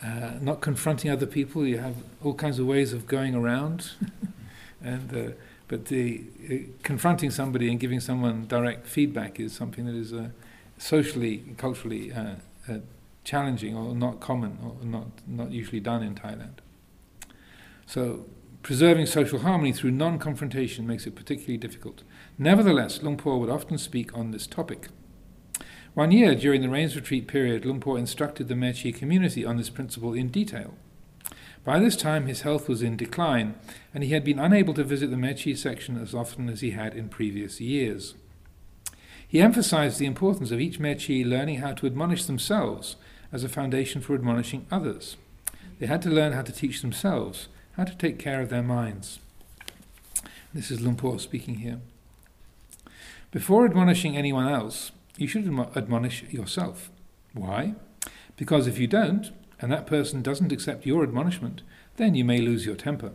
[0.02, 1.66] uh, not confronting other people.
[1.66, 3.92] You have all kinds of ways of going around,
[4.82, 5.34] and uh,
[5.68, 10.28] but the uh, confronting somebody and giving someone direct feedback is something that is uh,
[10.78, 12.34] socially, culturally uh,
[12.68, 12.78] uh,
[13.24, 16.58] challenging or not common or not not usually done in Thailand.
[17.86, 18.26] So
[18.66, 22.02] Preserving social harmony through non confrontation makes it particularly difficult.
[22.36, 24.88] Nevertheless, Luang Por would often speak on this topic.
[25.96, 29.70] One year, during the rains retreat period, Luang Por instructed the Mechi community on this
[29.70, 30.74] principle in detail.
[31.64, 33.54] By this time, his health was in decline,
[33.94, 36.92] and he had been unable to visit the Mechi section as often as he had
[36.92, 38.12] in previous years.
[39.26, 42.96] He emphasized the importance of each Mechi learning how to admonish themselves
[43.32, 45.16] as a foundation for admonishing others.
[45.78, 49.18] They had to learn how to teach themselves how to take care of their minds.
[50.52, 51.80] This is Lumpur speaking here.
[53.30, 56.90] Before admonishing anyone else, you should admonish yourself.
[57.32, 57.74] Why?
[58.36, 61.62] Because if you don't, and that person doesn't accept your admonishment,
[61.96, 63.12] then you may lose your temper.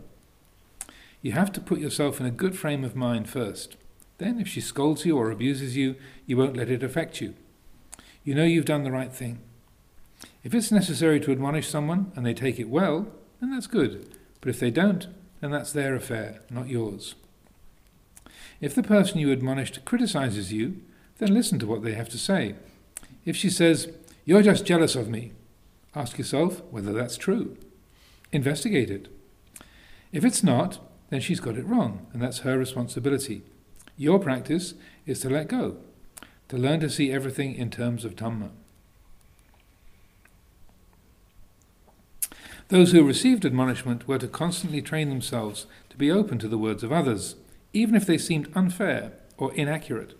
[1.20, 3.76] You have to put yourself in a good frame of mind first.
[4.18, 5.96] Then, if she scolds you or abuses you,
[6.26, 7.34] you won't let it affect you.
[8.24, 9.40] You know you've done the right thing.
[10.44, 13.08] If it's necessary to admonish someone and they take it well,
[13.40, 14.16] then that's good.
[14.40, 15.06] But if they don't,
[15.40, 17.14] then that's their affair, not yours.
[18.60, 20.80] If the person you admonished criticizes you,
[21.22, 22.56] then listen to what they have to say.
[23.24, 23.88] If she says,
[24.24, 25.30] You're just jealous of me,
[25.94, 27.56] ask yourself whether that's true.
[28.32, 29.06] Investigate it.
[30.10, 33.42] If it's not, then she's got it wrong, and that's her responsibility.
[33.96, 34.74] Your practice
[35.06, 35.76] is to let go,
[36.48, 38.50] to learn to see everything in terms of Dhamma.
[42.66, 46.82] Those who received admonishment were to constantly train themselves to be open to the words
[46.82, 47.36] of others,
[47.72, 50.14] even if they seemed unfair or inaccurate.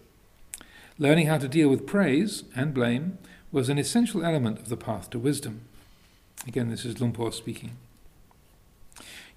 [0.98, 3.18] Learning how to deal with praise and blame
[3.50, 5.62] was an essential element of the path to wisdom.
[6.46, 7.76] Again, this is Lumpur speaking.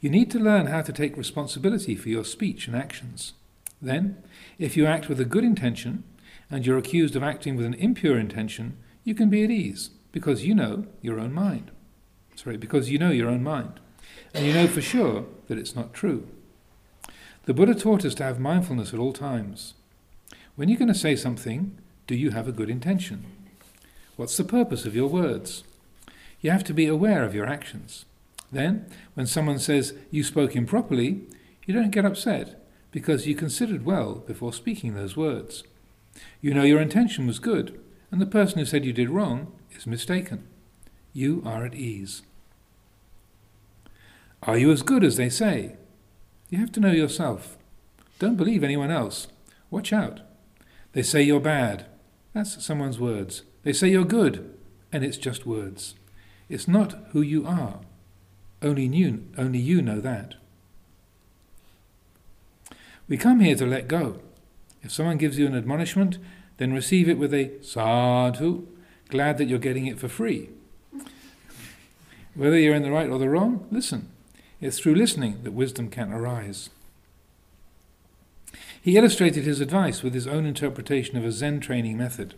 [0.01, 3.34] You need to learn how to take responsibility for your speech and actions.
[3.82, 4.22] Then,
[4.60, 6.03] if you act with a good intention
[6.51, 10.45] and you're accused of acting with an impure intention, you can be at ease because
[10.45, 11.72] you know your own mind.
[12.36, 13.80] Sorry, because you know your own mind.
[14.34, 16.28] And you know for sure that it's not true.
[17.45, 19.76] The Buddha taught us to have mindfulness at all times.
[20.56, 21.78] When you're going to say something,
[22.08, 23.26] do you have a good intention?
[24.16, 25.66] What's the purpose of your words?
[26.39, 28.06] You have to be aware of your actions.
[28.51, 28.86] Then,
[29.16, 31.24] when someone says you spoke improperly,
[31.66, 35.64] you don't get upset because you considered well before speaking those words.
[36.39, 37.78] You know your intention was good,
[38.10, 40.47] and the person who said you did wrong is mistaken.
[41.12, 42.22] You are at ease.
[44.43, 45.76] Are you as good as they say?
[46.49, 47.58] You have to know yourself.
[48.20, 49.28] Don't believe anyone else.
[49.70, 50.22] Watch out.
[50.96, 51.86] They say you're bad.
[52.34, 53.41] That's someone's words.
[53.64, 54.58] They say you're good,
[54.93, 55.93] and it's just words.
[56.48, 57.82] It's not who you are.
[58.62, 60.36] Only you, only you know that.
[63.10, 64.22] We come here to let go.
[64.84, 66.18] If someone gives you an admonishment,
[66.58, 68.66] then receive it with a sadhu,
[69.10, 70.50] glad that you're getting it for free.
[72.36, 74.08] Whether you're in the right or the wrong, listen.
[74.62, 76.70] It's through listening that wisdom can arise.
[78.86, 82.36] He illustrated his advice with his own interpretation of a Zen training method.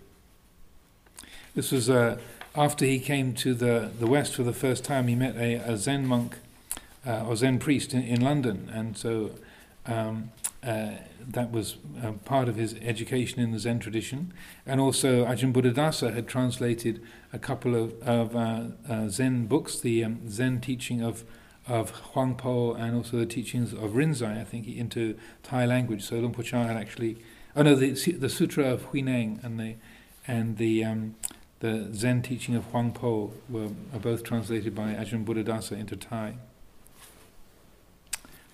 [1.55, 2.19] This was uh,
[2.55, 5.09] after he came to the, the West for the first time.
[5.09, 6.37] He met a, a Zen monk
[7.05, 9.31] uh, or Zen priest in, in London, and so
[9.87, 10.31] um,
[10.63, 10.91] uh,
[11.27, 14.31] that was uh, part of his education in the Zen tradition.
[14.65, 17.01] And also, Ajahn Buddhadasa had translated
[17.33, 21.25] a couple of, of uh, uh, Zen books, the um, Zen teaching of
[21.67, 26.03] of Huangpo and also the teachings of Rinzai, I think, into Thai language.
[26.03, 27.17] So Luang Por Chah had actually,
[27.55, 29.75] oh no, the, the Sutra of Huineng and the
[30.27, 31.15] and the um,
[31.59, 36.35] the Zen teaching of Huangpo were are both translated by Ajahn Buddhadasa into Thai.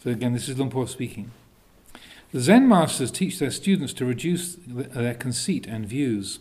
[0.04, 1.32] So again, this is Luang speaking.
[2.32, 6.40] The Zen masters teach their students to reduce their conceit and views.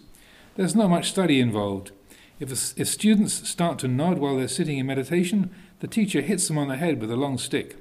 [0.57, 1.93] There's not much study involved.
[2.41, 5.51] If, a, if students start to nod while they're sitting in meditation,
[5.83, 7.77] the teacher hits them on the head with a long stick.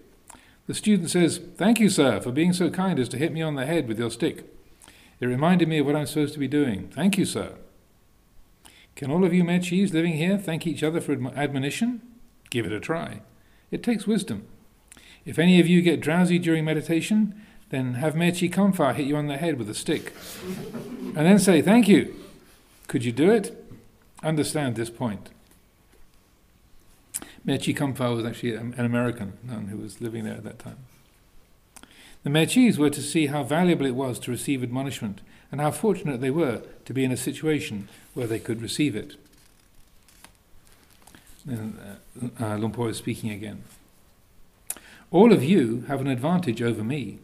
[0.66, 3.54] The student says, Thank you, sir, for being so kind as to hit me on
[3.54, 4.44] the head with your stick.
[5.20, 6.88] It reminded me of what I'm supposed to be doing.
[6.88, 7.54] Thank you, sir.
[8.96, 12.02] Can all of you Mechis living here thank each other for admonition?
[12.50, 13.22] Give it a try.
[13.70, 14.48] It takes wisdom.
[15.24, 17.40] If any of you get drowsy during meditation,
[17.70, 20.12] then have Mechi Kamfa hit you on the head with a stick.
[21.16, 22.16] And then say, Thank you.
[22.88, 23.64] Could you do it?
[24.24, 25.30] Understand this point.
[27.46, 30.78] Mechi Kampa was actually an American nun who was living there at that time.
[32.24, 35.22] The Mechis were to see how valuable it was to receive admonishment
[35.52, 39.16] and how fortunate they were to be in a situation where they could receive it.
[41.48, 43.64] And, uh, uh, Lumpur is speaking again.
[45.10, 47.18] All of you have an advantage over me.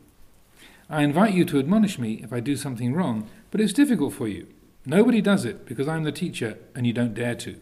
[0.90, 4.28] I invite you to admonish me if I do something wrong, but it's difficult for
[4.28, 4.48] you.
[4.86, 7.60] Nobody does it because I'm the teacher and you don't dare to.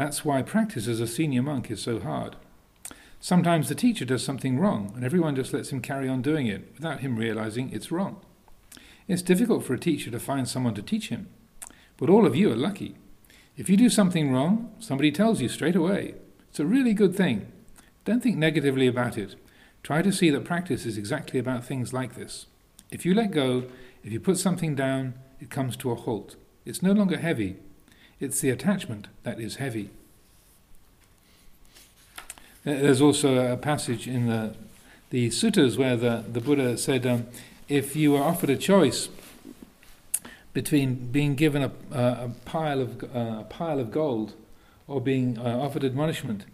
[0.00, 2.36] That's why practice as a senior monk is so hard.
[3.20, 6.72] Sometimes the teacher does something wrong and everyone just lets him carry on doing it
[6.72, 8.18] without him realizing it's wrong.
[9.08, 11.28] It's difficult for a teacher to find someone to teach him,
[11.98, 12.96] but all of you are lucky.
[13.58, 16.14] If you do something wrong, somebody tells you straight away.
[16.48, 17.52] It's a really good thing.
[18.06, 19.34] Don't think negatively about it.
[19.82, 22.46] Try to see that practice is exactly about things like this.
[22.90, 23.64] If you let go,
[24.02, 26.36] if you put something down, it comes to a halt.
[26.64, 27.58] It's no longer heavy,
[28.20, 29.90] it's the attachment that is heavy.
[32.64, 34.54] There's also a passage in the
[35.10, 37.26] the suttas where the, the Buddha said, um,
[37.68, 39.08] if you were offered a choice
[40.52, 44.34] between being given a, a, pile of uh, a pile of gold
[44.86, 46.44] or being uh, offered admonishment,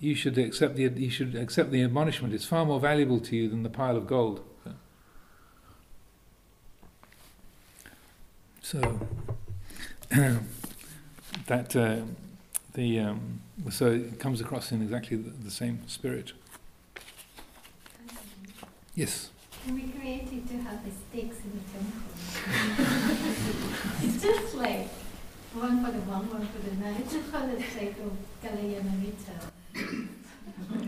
[0.00, 2.34] you should accept the you should accept the admonishment.
[2.34, 4.42] It's far more valuable to you than the pile of gold.
[8.62, 9.00] So
[11.46, 11.96] that uh,
[12.74, 16.32] the um, so it comes across in exactly the, the same spirit.
[18.94, 19.30] Yes.
[19.66, 22.02] We created to have the sticks in the temple.
[24.02, 24.88] it's just like
[25.54, 28.12] one for the one, one for the night, for the sake of.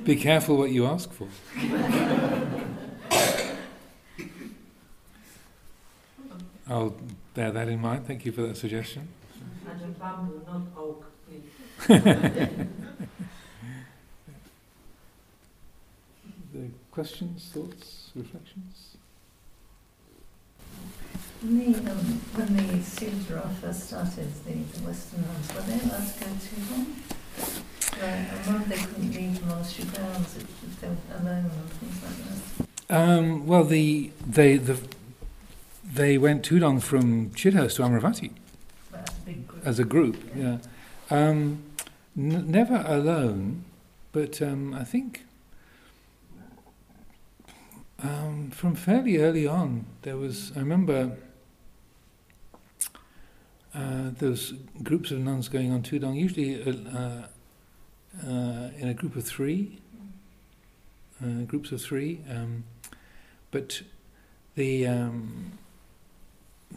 [0.05, 1.29] Be careful what you ask for.
[6.69, 6.97] I'll
[7.35, 8.07] bear that in mind.
[8.07, 9.09] Thank you for that suggestion.
[9.83, 11.43] And bamboo, not oak, please.
[16.53, 18.97] the questions, thoughts, reflections?
[21.41, 26.07] When the, um, when the Sudra first started, the, the Western nuns, were they allowed
[26.07, 26.87] to go too long?
[28.03, 32.03] Right, and one they couldn't leave monastery grounds if if they were alone and things
[32.03, 32.19] like
[32.89, 33.09] that.
[33.09, 34.79] Um, well, the they the
[35.95, 38.40] they went tudong from Chithurst to Amaravati But as a
[39.35, 39.67] group.
[39.67, 40.17] as a group.
[40.35, 40.59] Yeah,
[41.11, 41.63] um,
[42.17, 43.65] n- never alone,
[44.13, 45.25] but um, I think
[48.03, 50.53] um, from fairly early on there was.
[50.57, 51.17] I remember.
[53.73, 57.29] Uh, was groups of nuns going on Tudong, usually uh,
[58.27, 59.79] uh, in a group of three,
[61.23, 62.21] uh, groups of three.
[62.29, 62.65] Um,
[63.51, 63.83] but
[64.55, 65.59] the um,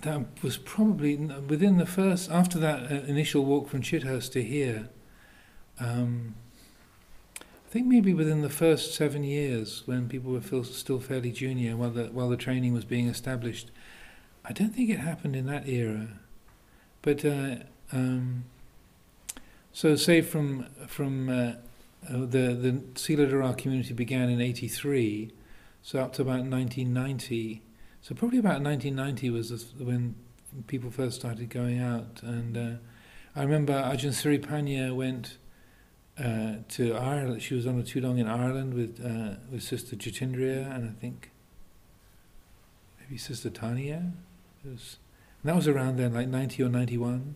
[0.01, 4.89] that was probably within the first after that uh, initial walk from Chithurst to here.
[5.79, 6.35] Um,
[7.39, 11.89] I think maybe within the first seven years, when people were still fairly junior, while
[11.89, 13.71] the while the training was being established,
[14.45, 16.09] I don't think it happened in that era.
[17.01, 17.55] But uh,
[17.91, 18.45] um,
[19.71, 21.53] so, say from from uh,
[22.07, 25.31] uh, the the Siladhara community began in '83,
[25.81, 27.61] so up to about 1990.
[28.03, 30.15] So probably about 1990 was when
[30.67, 32.71] people first started going out, and uh,
[33.33, 35.37] I remember Ajahn Siripanya went
[36.19, 37.41] uh, to Ireland.
[37.41, 41.31] She was on a tudong in Ireland with uh, with Sister Jitindriya and I think
[42.99, 44.11] maybe Sister Tania.
[44.65, 44.97] Was,
[45.45, 47.35] that was around then, like 90 or 91,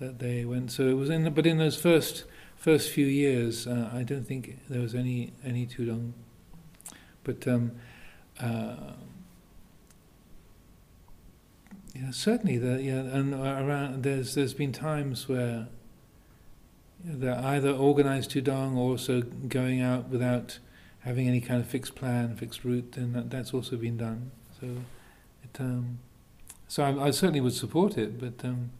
[0.00, 0.72] that they went.
[0.72, 2.24] So it was in, the, but in those first
[2.56, 6.12] first few years, uh, I don't think there was any any tudong.
[7.24, 7.72] But um,
[8.40, 8.94] uh,
[11.94, 15.68] yeah, certainly, the, yeah, and around there's there's been times where
[17.04, 20.58] they're either organised tudong or also going out without
[21.00, 24.30] having any kind of fixed plan, fixed route, and that, that's also been done.
[24.60, 24.66] So,
[25.42, 25.98] it, um,
[26.68, 28.70] so I, I certainly would support it, but um,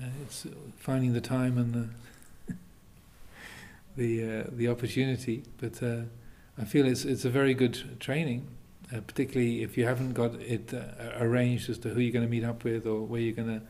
[0.00, 0.46] uh, it's
[0.76, 1.74] finding the time and
[2.46, 2.54] the
[3.96, 5.42] the uh, the opportunity.
[5.58, 6.02] But uh,
[6.58, 8.46] I feel it's it's a very good training,
[8.94, 12.30] uh, particularly if you haven't got it uh, arranged as to who you're going to
[12.30, 13.66] meet up with or where you're going to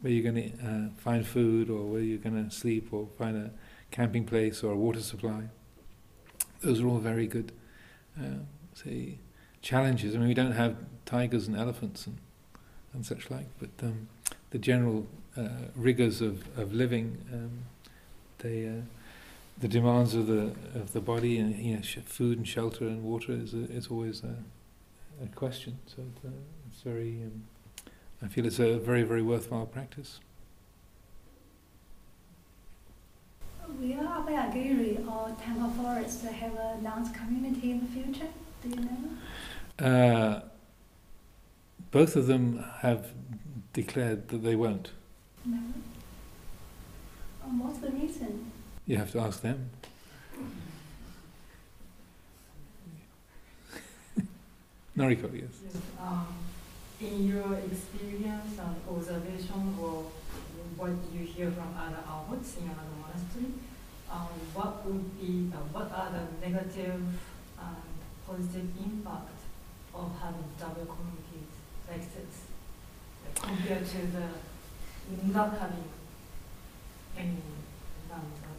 [0.00, 3.36] where you're going to uh, find food or where you're going to sleep or find
[3.36, 3.50] a
[3.90, 5.44] camping place or a water supply.
[6.60, 7.52] Those are all very good,
[8.18, 8.40] uh,
[8.74, 9.18] say,
[9.62, 10.14] challenges.
[10.14, 12.18] I mean, we don't have tigers and elephants and,
[12.92, 14.08] and such like, but um,
[14.50, 15.06] the general
[15.36, 17.50] uh, rigors of, of living, um,
[18.38, 18.82] they, uh,
[19.58, 23.02] the demands of the of the body and you know, sh- food and shelter and
[23.02, 24.36] water is a, is always a,
[25.22, 25.78] a question.
[25.86, 26.30] So uh,
[26.70, 27.22] it's very.
[27.22, 27.44] Um,
[28.22, 30.20] I feel it's a very, very worthwhile practice.
[33.68, 38.28] Will Abhayagiri or Temple Forest have a nuns community in the future?
[38.62, 39.86] Do you know?
[39.86, 40.40] Uh,
[41.90, 43.08] both of them have
[43.72, 44.90] declared that they won't.
[45.44, 45.58] No.
[47.44, 48.50] Um, what's the reason?
[48.86, 49.70] You have to ask them.
[54.96, 55.52] Noriko, yes.
[55.62, 56.26] Yes, um,
[57.00, 60.04] in your experience and observation or
[60.76, 63.52] what you hear from other abbots in other monastery,
[64.10, 67.02] um, what would be, uh, what are the negative
[67.60, 67.92] and
[68.26, 69.36] positive impact
[69.94, 71.52] of having double communities
[71.88, 72.48] like this,
[73.36, 74.26] compared to the
[75.32, 75.84] not having
[77.18, 77.36] any
[78.12, 78.56] out there,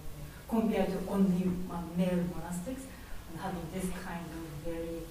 [0.48, 2.86] compared to only uh, male monastics
[3.32, 5.02] and having this kind of very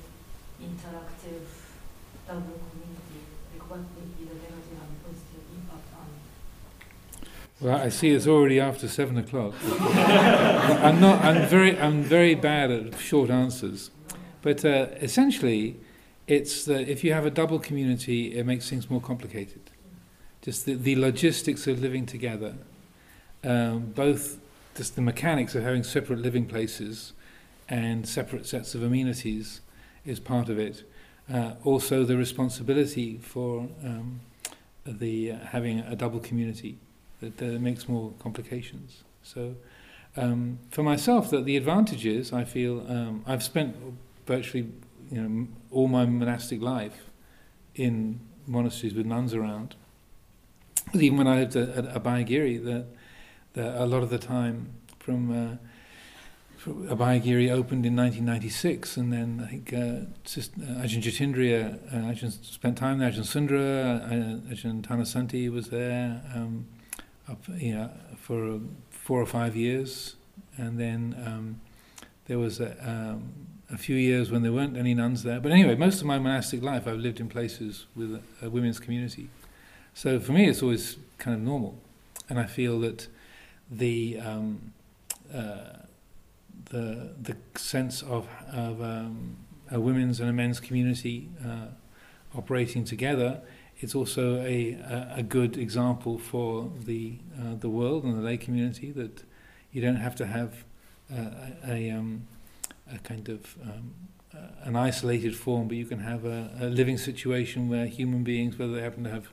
[0.60, 1.44] interactive
[2.26, 3.20] double community,
[3.52, 6.08] like what be the negative and positive impact on
[7.60, 9.54] Well, I see it's already after seven o'clock.
[9.64, 11.24] I'm not.
[11.24, 11.78] I'm very.
[11.78, 13.90] I'm very bad at short answers,
[14.42, 15.76] But uh, essentially,
[16.26, 19.70] it's that if you have a double community, it makes things more complicated.
[20.42, 22.54] Just the, the logistics of living together,
[23.44, 24.38] um, both
[24.76, 27.12] just the mechanics of having separate living places
[27.68, 29.60] and separate sets of amenities
[30.06, 30.84] is part of it.
[31.32, 34.20] Uh, also, the responsibility for um,
[34.86, 36.78] the uh, having a double community
[37.20, 39.02] that uh, makes more complications.
[39.22, 39.56] So,
[40.16, 43.76] um, for myself, that the advantages I feel um, I've spent
[44.26, 44.68] virtually
[45.10, 47.10] you know all my monastic life
[47.74, 49.74] in monasteries with nuns around.
[50.94, 52.86] Even when I lived at, at Abhayagiri, that,
[53.54, 55.56] that a lot of the time from uh,
[56.66, 62.76] Abhayagiri opened in 1996, and then I think uh, uh, Ajahn Jitindriya, uh, Ajahn spent
[62.76, 66.66] time there, Ajahn Sundara, uh, Ajahn Thanasanti was there um,
[67.28, 67.44] up,
[68.16, 68.60] for
[68.90, 70.16] four or five years,
[70.56, 71.60] and then um,
[72.26, 73.32] there was a, um,
[73.70, 75.38] a, few years when there weren't any nuns there.
[75.38, 78.80] But anyway, most of my monastic life I've lived in places with a, a women's
[78.80, 79.30] community.
[79.94, 81.78] So for me, it's always kind of normal,
[82.28, 83.06] and I feel that
[83.70, 84.72] the um,
[85.32, 85.85] uh,
[86.70, 89.36] the the sense of of um,
[89.70, 91.68] a women's and a men's community uh,
[92.36, 93.40] operating together.
[93.78, 98.36] It's also a, a, a good example for the uh, the world and the lay
[98.36, 99.22] community that
[99.72, 100.64] you don't have to have
[101.12, 101.30] uh,
[101.68, 102.26] a, a, um,
[102.92, 103.94] a kind of um,
[104.62, 108.74] an isolated form, but you can have a, a living situation where human beings, whether
[108.74, 109.28] they happen to have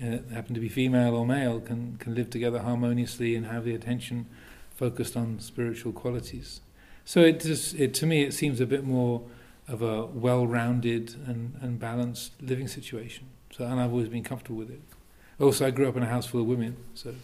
[0.00, 3.74] uh, happen to be female or male, can can live together harmoniously and have the
[3.74, 4.26] attention
[4.74, 6.60] focused on spiritual qualities.
[7.08, 9.22] So it just, it, to me, it seems a bit more
[9.66, 13.28] of a well-rounded and, and balanced living situation.
[13.50, 14.82] So, and I've always been comfortable with it.
[15.40, 17.14] Also, I grew up in a house full of women, so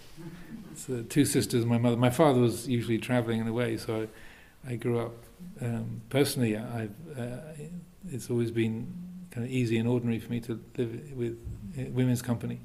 [0.90, 1.98] uh, two sisters and my mother.
[1.98, 4.08] My father was usually traveling in a way, so
[4.66, 5.12] I, I grew up.
[5.60, 7.36] Um, personally, I've, uh,
[8.10, 8.90] it's always been
[9.30, 11.38] kind of easy and ordinary for me to live with
[11.78, 12.60] uh, women's company.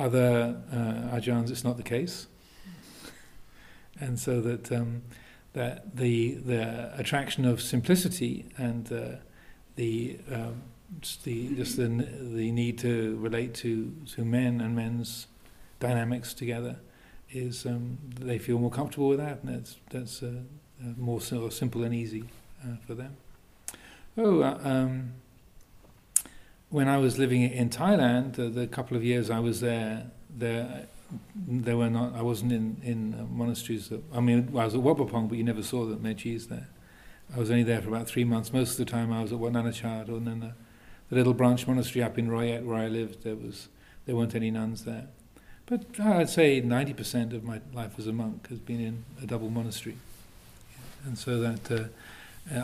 [0.00, 2.26] Other uh, ajahns, it's not the case,
[4.00, 4.72] and so that.
[4.72, 5.02] Um,
[5.54, 9.16] that the the attraction of simplicity and uh,
[9.76, 10.62] the um,
[11.00, 15.26] just the just the the need to relate to to men and men's
[15.80, 16.76] dynamics together
[17.30, 20.26] is um, they feel more comfortable with that, and that's that's uh,
[20.80, 22.24] uh, more sort of simple and easy
[22.62, 23.16] uh, for them.
[24.16, 25.14] Oh, uh, um,
[26.70, 30.86] when I was living in Thailand, the couple of years I was there, there
[31.34, 32.14] they were not.
[32.14, 33.88] I wasn't in in uh, monasteries.
[33.88, 36.68] That, I mean, I was at Wat but you never saw the Mechis there.
[37.34, 38.52] I was only there for about three months.
[38.52, 40.52] Most of the time, I was at Wat Nanachat, and then the,
[41.08, 43.24] the little branch monastery up in Roi Et where I lived.
[43.24, 43.68] There was
[44.06, 45.08] there weren't any nuns there,
[45.66, 49.26] but I'd say ninety percent of my life as a monk has been in a
[49.26, 49.96] double monastery,
[51.04, 51.84] and so that uh,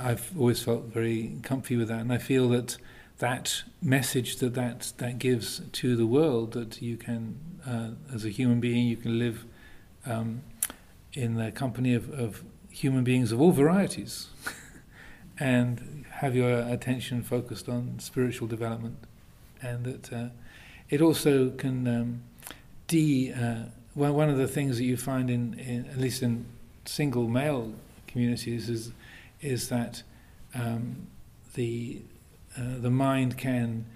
[0.02, 2.76] I've always felt very comfy with that, and I feel that
[3.20, 8.30] that message that that, that gives to the world that you can, uh, as a
[8.30, 9.44] human being, you can live
[10.06, 10.42] um,
[11.12, 14.28] in the company of, of human beings of all varieties
[15.38, 18.96] and have your attention focused on spiritual development.
[19.60, 20.28] And that uh,
[20.88, 22.22] it also can um,
[22.86, 23.32] de.
[23.32, 26.46] Uh, well, one of the things that you find in, in at least in
[26.86, 27.74] single male
[28.06, 28.92] communities is
[29.42, 30.02] is that
[30.54, 31.06] um,
[31.54, 32.00] the
[32.56, 33.86] uh, the mind can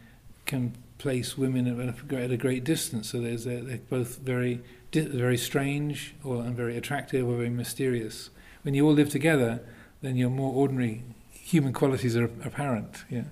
[0.46, 3.10] can place women at a, at a great distance.
[3.10, 4.60] So there's they're both very
[4.92, 8.30] very strange or and very attractive or very mysterious.
[8.62, 9.60] When you all live together,
[10.02, 11.02] then your more ordinary
[11.32, 13.04] human qualities are apparent.
[13.10, 13.24] Yeah,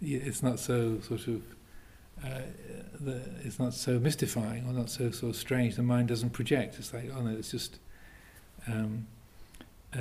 [0.00, 1.42] it's not so sort of.
[2.24, 2.40] Uh,
[3.00, 5.76] the, it's not so mystifying or not so sort of strange.
[5.76, 6.76] The mind doesn't project.
[6.78, 7.78] It's like, oh no, it's just,
[8.66, 9.06] um,
[9.94, 10.00] uh,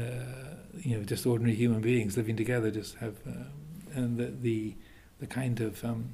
[0.80, 2.72] you know, just ordinary human beings living together.
[2.72, 3.44] Just have uh,
[3.98, 4.76] and the the,
[5.20, 6.14] the kind of um,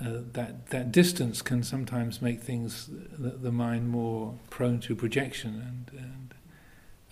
[0.00, 2.88] uh, that that distance can sometimes make things
[3.18, 6.34] the, the mind more prone to projection and and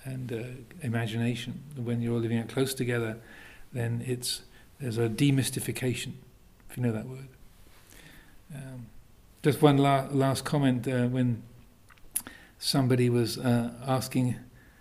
[0.05, 1.63] and uh, imagination.
[1.77, 3.19] When you're living out close together,
[3.73, 4.43] then it's
[4.81, 6.13] there's a demystification,
[6.71, 7.29] if you know that word.
[8.55, 8.87] Um,
[9.43, 11.43] just one la- last comment uh, when
[12.59, 14.37] somebody was uh, asking,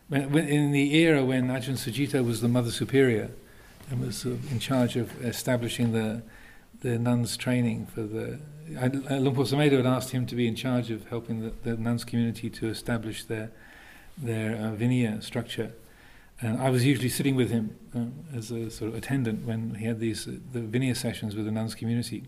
[0.07, 3.31] when, when, in the era when Ajahn Sucitto was the Mother Superior,
[3.89, 6.21] and was sort of in charge of establishing the
[6.81, 8.39] the nuns training for the.
[8.69, 12.49] Por Sumedho had asked him to be in charge of helping the, the nuns community
[12.49, 13.51] to establish their
[14.17, 15.73] their uh, Vinaya structure.
[16.39, 19.85] And I was usually sitting with him um, as a sort of attendant when he
[19.85, 22.25] had these uh, the Vinaya sessions with the nuns community.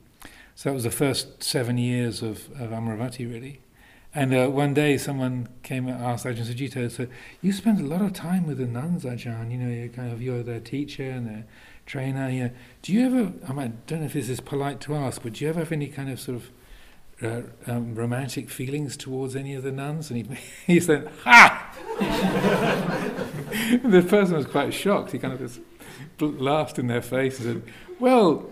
[0.55, 3.61] So that was the first seven years of, of Amaravati, really.
[4.13, 7.05] And uh, one day, someone came and asked Ajahn Sucitto, "So
[7.43, 9.51] you spend a lot of time with the nuns, Ajahn.
[9.51, 11.45] You know, you're kind of you're their teacher and their
[11.85, 12.31] trainer.
[12.31, 12.49] Know,
[12.81, 13.33] do you ever?
[13.47, 15.59] I, mean, I don't know if this is polite to ask, but do you ever
[15.59, 16.51] have any kind of sort of
[17.21, 20.37] uh, um, romantic feelings towards any of the nuns?" And he
[20.73, 21.75] he said, "Ha!"
[23.83, 25.11] the person was quite shocked.
[25.11, 25.59] He kind of just
[26.19, 28.49] laughed in their face and said, "Well,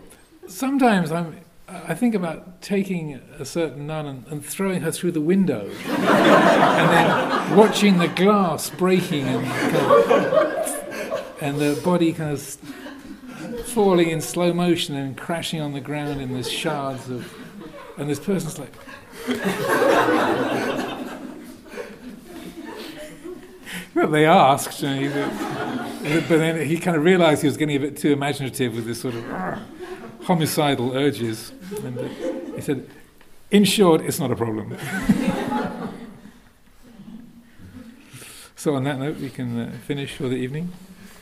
[0.47, 5.21] sometimes I'm." I think about taking a certain nun and, and throwing her through the
[5.21, 12.41] window, and then watching the glass breaking and, kind of, and the body kind of
[13.65, 17.33] falling in slow motion and crashing on the ground in the shards of,
[17.97, 18.73] and this person's like.
[23.93, 25.91] well, they asked, you know,
[26.29, 29.01] but then he kind of realised he was getting a bit too imaginative with this
[29.01, 29.25] sort of
[30.27, 31.53] homicidal urges.
[31.83, 31.99] And
[32.55, 32.87] he said,
[33.49, 34.77] in short, it's not a problem.
[38.55, 40.73] so, on that note, we can uh, finish for the evening.